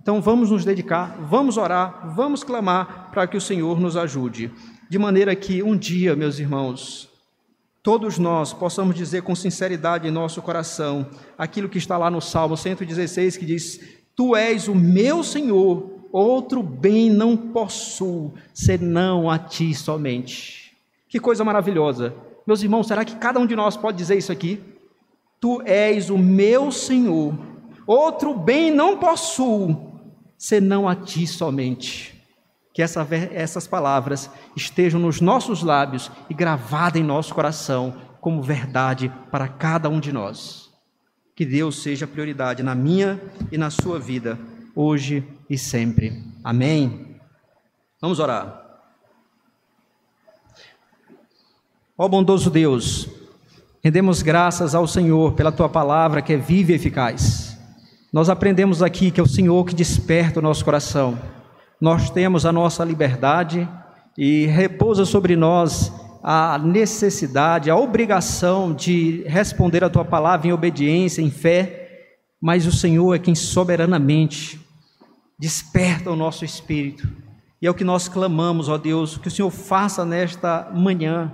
Então 0.00 0.20
vamos 0.20 0.50
nos 0.50 0.64
dedicar, 0.64 1.18
vamos 1.20 1.56
orar, 1.56 2.14
vamos 2.14 2.44
clamar 2.44 3.10
para 3.10 3.26
que 3.26 3.36
o 3.36 3.40
Senhor 3.40 3.80
nos 3.80 3.96
ajude, 3.96 4.50
de 4.88 4.98
maneira 4.98 5.34
que 5.34 5.62
um 5.62 5.76
dia, 5.76 6.14
meus 6.16 6.38
irmãos, 6.38 7.10
todos 7.82 8.18
nós 8.18 8.52
possamos 8.52 8.94
dizer 8.94 9.22
com 9.22 9.34
sinceridade 9.34 10.06
em 10.06 10.10
nosso 10.10 10.40
coração 10.42 11.08
aquilo 11.36 11.68
que 11.68 11.78
está 11.78 11.96
lá 11.96 12.10
no 12.10 12.20
Salmo 12.20 12.56
116 12.56 13.36
que 13.36 13.46
diz: 13.46 13.80
Tu 14.14 14.36
és 14.36 14.68
o 14.68 14.74
meu 14.74 15.22
Senhor 15.22 15.97
outro 16.12 16.62
bem 16.62 17.10
não 17.10 17.36
possuo, 17.36 18.34
senão 18.52 19.30
a 19.30 19.38
ti 19.38 19.74
somente. 19.74 20.76
Que 21.08 21.18
coisa 21.18 21.44
maravilhosa. 21.44 22.14
Meus 22.46 22.62
irmãos, 22.62 22.86
será 22.86 23.04
que 23.04 23.16
cada 23.16 23.38
um 23.38 23.46
de 23.46 23.56
nós 23.56 23.76
pode 23.76 23.96
dizer 23.96 24.16
isso 24.16 24.32
aqui? 24.32 24.60
Tu 25.40 25.62
és 25.62 26.10
o 26.10 26.18
meu 26.18 26.72
Senhor, 26.72 27.34
outro 27.86 28.34
bem 28.34 28.70
não 28.70 28.98
possuo, 28.98 30.00
senão 30.36 30.88
a 30.88 30.94
ti 30.94 31.26
somente. 31.26 32.14
Que 32.72 32.82
essa, 32.82 33.06
essas 33.32 33.66
palavras 33.66 34.30
estejam 34.56 35.00
nos 35.00 35.20
nossos 35.20 35.62
lábios 35.62 36.10
e 36.28 36.34
gravadas 36.34 37.00
em 37.00 37.04
nosso 37.04 37.34
coração 37.34 37.94
como 38.20 38.42
verdade 38.42 39.12
para 39.30 39.48
cada 39.48 39.88
um 39.88 40.00
de 40.00 40.12
nós. 40.12 40.70
Que 41.34 41.44
Deus 41.44 41.82
seja 41.82 42.06
prioridade 42.06 42.62
na 42.62 42.74
minha 42.74 43.20
e 43.52 43.56
na 43.56 43.70
sua 43.70 43.98
vida, 43.98 44.38
hoje 44.74 45.24
e 45.48 45.56
sempre. 45.56 46.22
Amém. 46.44 47.16
Vamos 48.00 48.18
orar. 48.18 48.64
Ó 51.96 52.06
bondoso 52.06 52.48
Deus, 52.48 53.08
rendemos 53.82 54.22
graças 54.22 54.74
ao 54.74 54.86
Senhor 54.86 55.32
pela 55.32 55.50
tua 55.50 55.68
palavra 55.68 56.22
que 56.22 56.32
é 56.32 56.36
viva 56.36 56.72
e 56.72 56.74
eficaz. 56.76 57.58
Nós 58.12 58.28
aprendemos 58.28 58.82
aqui 58.82 59.10
que 59.10 59.20
é 59.20 59.22
o 59.22 59.28
Senhor 59.28 59.64
que 59.64 59.74
desperta 59.74 60.38
o 60.38 60.42
nosso 60.42 60.64
coração. 60.64 61.18
Nós 61.80 62.08
temos 62.08 62.46
a 62.46 62.52
nossa 62.52 62.84
liberdade 62.84 63.68
e 64.16 64.46
repousa 64.46 65.04
sobre 65.04 65.34
nós 65.34 65.92
a 66.22 66.58
necessidade, 66.58 67.70
a 67.70 67.76
obrigação 67.76 68.72
de 68.72 69.24
responder 69.26 69.82
a 69.82 69.90
tua 69.90 70.04
palavra 70.04 70.48
em 70.48 70.52
obediência, 70.52 71.22
em 71.22 71.30
fé, 71.30 72.16
mas 72.40 72.66
o 72.66 72.72
Senhor 72.72 73.14
é 73.14 73.18
quem 73.18 73.34
soberanamente 73.34 74.67
desperta 75.38 76.10
o 76.10 76.16
nosso 76.16 76.44
espírito. 76.44 77.08
E 77.60 77.66
é 77.66 77.70
o 77.70 77.74
que 77.74 77.84
nós 77.84 78.08
clamamos, 78.08 78.68
ó 78.68 78.78
Deus, 78.78 79.16
que 79.18 79.28
o 79.28 79.30
Senhor 79.30 79.50
faça 79.50 80.04
nesta 80.04 80.70
manhã 80.74 81.32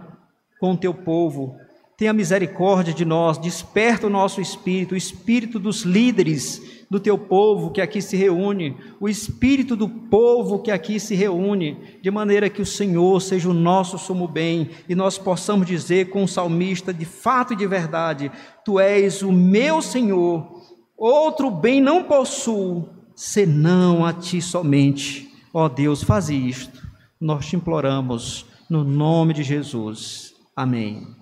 com 0.59 0.73
o 0.73 0.77
teu 0.77 0.93
povo. 0.93 1.57
Tenha 1.97 2.13
misericórdia 2.13 2.93
de 2.93 3.05
nós, 3.05 3.39
desperta 3.39 4.07
o 4.07 4.11
nosso 4.11 4.41
espírito, 4.41 4.95
o 4.95 4.97
espírito 4.97 5.59
dos 5.59 5.83
líderes 5.83 6.85
do 6.91 6.99
teu 6.99 7.17
povo 7.17 7.71
que 7.71 7.81
aqui 7.81 8.01
se 8.01 8.17
reúne, 8.17 8.77
o 9.01 9.09
espírito 9.09 9.77
do 9.77 9.89
povo 9.89 10.61
que 10.61 10.71
aqui 10.71 10.99
se 10.99 11.15
reúne, 11.15 11.77
de 12.03 12.11
maneira 12.11 12.51
que 12.51 12.63
o 12.63 12.67
Senhor 12.67 13.21
seja 13.21 13.49
o 13.49 13.55
nosso 13.55 13.99
sumo 13.99 14.27
bem 14.27 14.71
e 14.89 14.95
nós 14.95 15.19
possamos 15.19 15.67
dizer 15.67 16.11
com 16.11 16.25
o 16.25 16.29
salmista, 16.29 16.93
de 16.93 17.05
fato 17.05 17.53
e 17.53 17.57
de 17.57 17.67
verdade: 17.67 18.31
Tu 18.65 18.81
és 18.81 19.23
o 19.23 19.33
meu 19.33 19.81
Senhor, 19.81 20.63
outro 20.97 21.51
bem 21.51 21.81
não 21.81 22.05
possuo, 22.05 22.89
senão 23.15 24.05
a 24.05 24.13
ti 24.13 24.41
somente. 24.41 25.31
Ó 25.53 25.69
Deus, 25.69 26.03
faz 26.03 26.29
isto. 26.29 26.83
Nós 27.21 27.47
te 27.47 27.57
imploramos 27.57 28.47
no 28.69 28.83
nome 28.85 29.35
de 29.35 29.43
Jesus. 29.43 30.35
Amém. 30.57 31.15